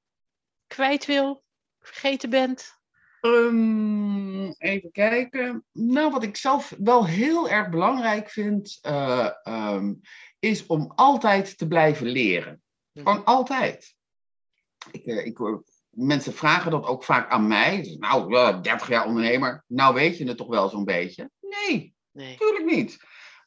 [0.67, 1.43] kwijt wil,
[1.81, 2.79] vergeten bent?
[3.21, 5.65] Um, even kijken.
[5.73, 10.01] Nou, wat ik zelf wel heel erg belangrijk vind, uh, um,
[10.41, 12.63] is om altijd te blijven leren.
[12.93, 13.07] Mhm.
[13.07, 13.95] Gewoon altijd.
[14.91, 15.39] Ik, uh, ik,
[15.91, 17.97] mensen vragen dat ook vaak aan mij.
[17.99, 21.31] Nou, uh, 30 jaar ondernemer, nou weet je het toch wel zo'n beetje?
[21.41, 22.99] Nee, nee, natuurlijk niet.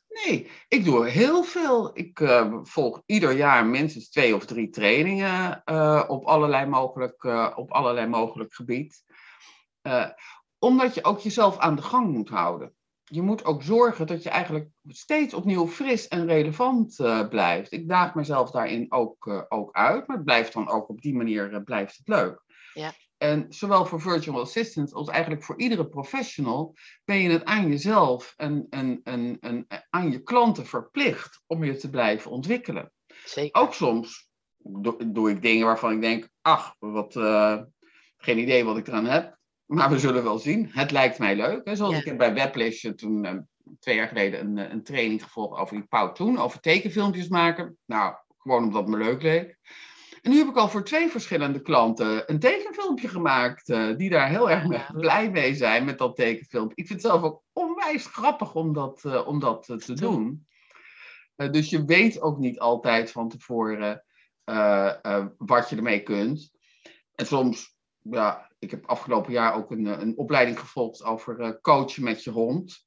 [0.08, 1.98] Nee, ik doe heel veel.
[1.98, 7.52] Ik uh, volg ieder jaar minstens twee of drie trainingen uh, op, allerlei mogelijk, uh,
[7.56, 9.04] op allerlei mogelijk gebied.
[10.60, 12.74] omdat je ook jezelf aan de gang moet houden.
[13.14, 16.96] Je moet ook zorgen dat je eigenlijk steeds opnieuw fris en relevant
[17.30, 17.72] blijft.
[17.72, 21.64] Ik daag mezelf daarin ook, ook uit, maar het blijft dan ook op die manier
[21.64, 22.44] blijft het leuk.
[22.74, 22.94] Ja.
[23.18, 28.34] En zowel voor virtual assistants als eigenlijk voor iedere professional ben je het aan jezelf
[28.38, 32.92] en, en, en, en aan je klanten verplicht om je te blijven ontwikkelen.
[33.26, 33.62] Zeker.
[33.62, 34.30] Ook soms
[35.08, 37.14] doe, ik dingen waarvan ik denk, ach, wat,
[38.18, 39.38] geen idee wat ik eraan heb.
[39.74, 40.70] Maar we zullen wel zien.
[40.72, 41.62] Het lijkt mij leuk.
[41.68, 41.76] Hè?
[41.76, 43.32] Zoals ik bij Weblish toen uh,
[43.80, 47.78] twee jaar geleden een, een training gevolgd over die Pauw over tekenfilmpjes maken.
[47.86, 49.58] Nou, gewoon omdat het me leuk leek.
[50.22, 54.30] En nu heb ik al voor twee verschillende klanten een tekenfilmpje gemaakt, uh, die daar
[54.30, 56.76] heel erg blij mee zijn met dat tekenfilmpje.
[56.76, 60.48] Ik vind het zelf ook onwijs grappig om dat, uh, om dat uh, te doen.
[61.36, 64.06] dus je weet ook niet altijd van tevoren
[65.38, 66.52] wat je ermee kunt.
[67.16, 72.24] En soms, ja, ik heb afgelopen jaar ook een, een opleiding gevolgd over coachen met
[72.24, 72.86] je hond.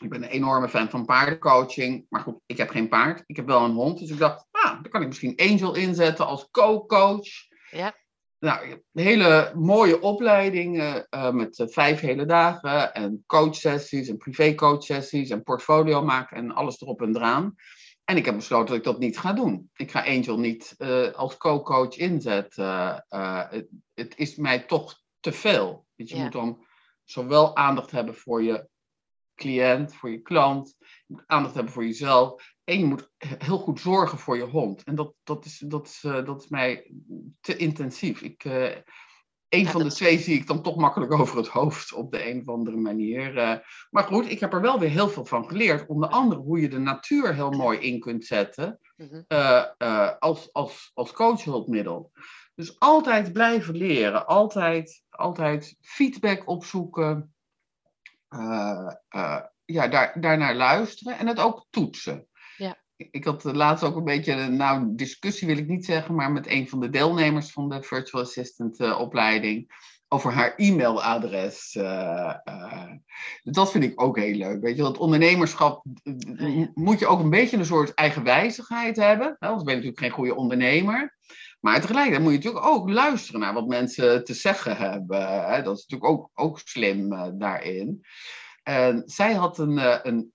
[0.00, 2.06] Ik ben een enorme fan van paardencoaching.
[2.08, 3.22] Maar goed, ik heb geen paard.
[3.26, 3.98] Ik heb wel een hond.
[3.98, 7.28] Dus ik dacht, ah, dan kan ik misschien Angel inzetten als co-coach.
[7.70, 7.94] Ja.
[8.38, 12.94] Nou, een hele mooie opleiding uh, met uh, vijf hele dagen.
[12.94, 17.54] En coachsessies en privé-coachsessies en portfolio maken en alles erop en eraan.
[18.06, 19.70] En ik heb besloten dat ik dat niet ga doen.
[19.76, 23.04] Ik ga Angel niet uh, als co-coach inzetten.
[23.08, 25.86] Het, het, is mij toch te veel.
[25.94, 26.22] je ja.
[26.22, 26.64] moet dan
[27.04, 28.68] zowel aandacht hebben voor je
[29.34, 30.76] cliënt, voor je klant.
[30.78, 32.54] Je moet aandacht hebben voor jezelf.
[32.64, 34.84] En je moet heel goed zorgen voor je hond.
[34.84, 36.92] En dat, dat, is, dat, is, uh, dat is mij
[37.40, 38.22] te intensief.
[38.22, 38.44] Ik,
[39.48, 42.40] een van de twee zie ik dan toch makkelijk over het hoofd op de een
[42.40, 43.36] of andere manier.
[43.36, 43.54] Uh,
[43.90, 45.86] maar goed, ik heb er wel weer heel veel van geleerd.
[45.86, 49.24] Onder andere hoe je de natuur heel mooi in kunt zetten mm
[50.18, 52.12] als, als, als coachhulpmiddel.
[52.54, 57.34] Dus altijd blijven leren, altijd, altijd feedback opzoeken,
[59.64, 62.28] ja, daar, daarnaar luisteren en het ook toetsen.
[62.96, 66.68] Ik had laatst ook een beetje, nou, discussie wil ik niet zeggen, maar met een
[66.68, 69.70] van de deelnemers van de Virtual Assistant uh, opleiding
[70.08, 71.72] over haar e-mailadres.
[73.42, 74.60] dat vind ik ook heel leuk.
[74.60, 75.84] Weet je, dat ondernemerschap
[76.74, 79.36] moet je ook een beetje een soort eigenwijzigheid hebben.
[79.38, 79.46] Hè?
[79.46, 81.16] Anders ben je natuurlijk geen goede ondernemer.
[81.60, 85.44] Maar tegelijkertijd moet je natuurlijk ook luisteren naar wat mensen te zeggen hebben.
[85.44, 85.62] Hè?
[85.62, 88.00] Dat is natuurlijk ook, ook slim daarin.
[88.62, 90.30] En zij had een, een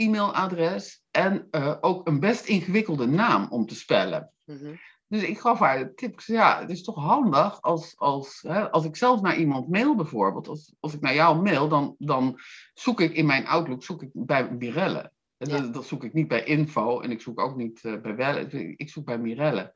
[0.00, 4.32] info-e-mailadres en uh, ook een best ingewikkelde naam om te spellen.
[4.44, 4.80] Mm-hmm.
[5.06, 6.20] Dus ik gaf haar de tip.
[6.20, 10.48] ja, het is toch handig als, als, hè, als ik zelf naar iemand mail bijvoorbeeld.
[10.48, 12.38] Als, als ik naar jou mail, dan, dan
[12.74, 15.12] zoek ik in mijn Outlook zoek ik bij Mirelle.
[15.36, 15.58] Ja.
[15.58, 18.74] Dat, dat, zoek ik niet bij info en ik zoek ook niet bij Welle.
[18.76, 19.72] Ik zoek bij Mirelle.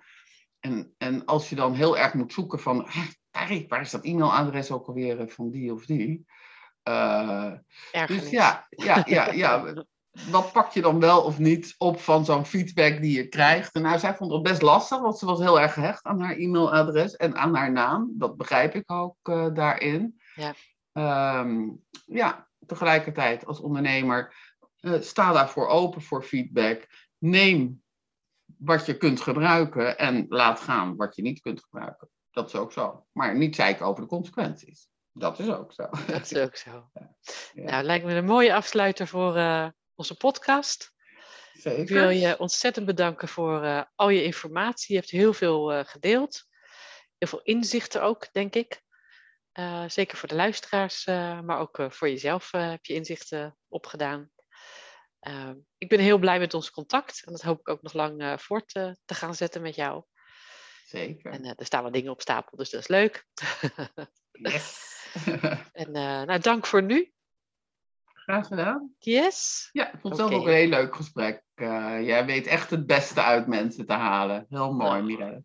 [0.60, 2.88] En, en als je dan heel erg moet zoeken van,
[3.32, 6.26] waar, waar is dat e-mailadres ook alweer eh, van die of die?
[6.88, 7.52] Uh,
[8.06, 9.64] dus ja, ja, ja, ja,
[10.30, 13.74] wat pak je dan wel of niet op van zo'n feedback die je krijgt?
[13.74, 16.36] En nou, zij vond het best lastig, want ze was heel erg gehecht aan haar
[16.36, 18.12] e-mailadres en aan haar naam.
[18.14, 20.20] Dat begrijp ik ook uh, daarin.
[20.34, 20.54] Ja.
[21.40, 24.34] Um, ja, tegelijkertijd als ondernemer,
[24.80, 26.86] uh, sta daarvoor open voor feedback.
[27.18, 27.82] Neem
[28.58, 32.08] wat je kunt gebruiken en laat gaan wat je niet kunt gebruiken.
[32.30, 33.06] Dat is ook zo.
[33.12, 34.88] Maar niet zeiken over de consequenties.
[35.12, 35.88] Dat is ook zo.
[36.06, 36.70] Dat is ook zo.
[37.54, 37.62] Ja.
[37.64, 40.92] Nou, lijkt me een mooie afsluiter voor uh, onze podcast.
[41.52, 41.80] Zeker.
[41.80, 44.94] Ik wil je ontzettend bedanken voor uh, al je informatie.
[44.94, 46.44] Je hebt heel veel uh, gedeeld.
[47.18, 48.82] Heel veel inzichten ook, denk ik.
[49.86, 51.04] zeker voor de luisteraars,
[51.44, 54.30] maar ook voor jezelf heb je inzichten opgedaan.
[55.78, 58.68] Ik ben heel blij met ons contact en dat hoop ik ook nog lang voort
[58.68, 60.04] te, gaan zetten met jou.
[60.86, 61.32] Zeker.
[61.32, 63.26] En er staan wat dingen op stapel, dus dat is leuk.
[64.32, 64.94] yes.
[65.72, 67.13] en nou, dank voor nu.
[68.24, 68.94] Graag gedaan.
[68.98, 69.68] Yes.
[69.72, 71.42] Ja, ik vond het ook een heel leuk gesprek.
[71.54, 74.46] Uh, jij weet echt het beste uit mensen te halen.
[74.48, 75.44] Heel mooi, nou, Mirelle.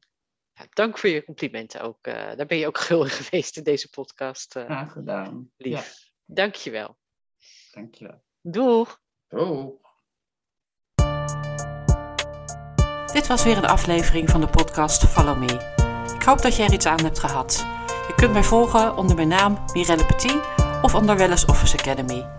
[0.54, 2.08] Ja, dank voor je complimenten ook.
[2.08, 4.56] Uh, daar ben je ook guldig geweest in deze podcast.
[4.56, 5.50] Uh, Graag gedaan.
[5.58, 5.74] Lief.
[5.74, 5.84] Ja.
[6.26, 6.98] Dank je wel.
[7.72, 8.22] Dank je wel.
[8.42, 9.02] Doeg.
[9.28, 9.78] Doeg.
[13.14, 15.78] Dit was weer een aflevering van de podcast Follow Me.
[16.16, 17.58] Ik hoop dat je er iets aan hebt gehad.
[18.08, 20.42] Je kunt mij volgen onder mijn naam Mirelle Petit
[20.82, 22.39] of onder Wellness Office Academy.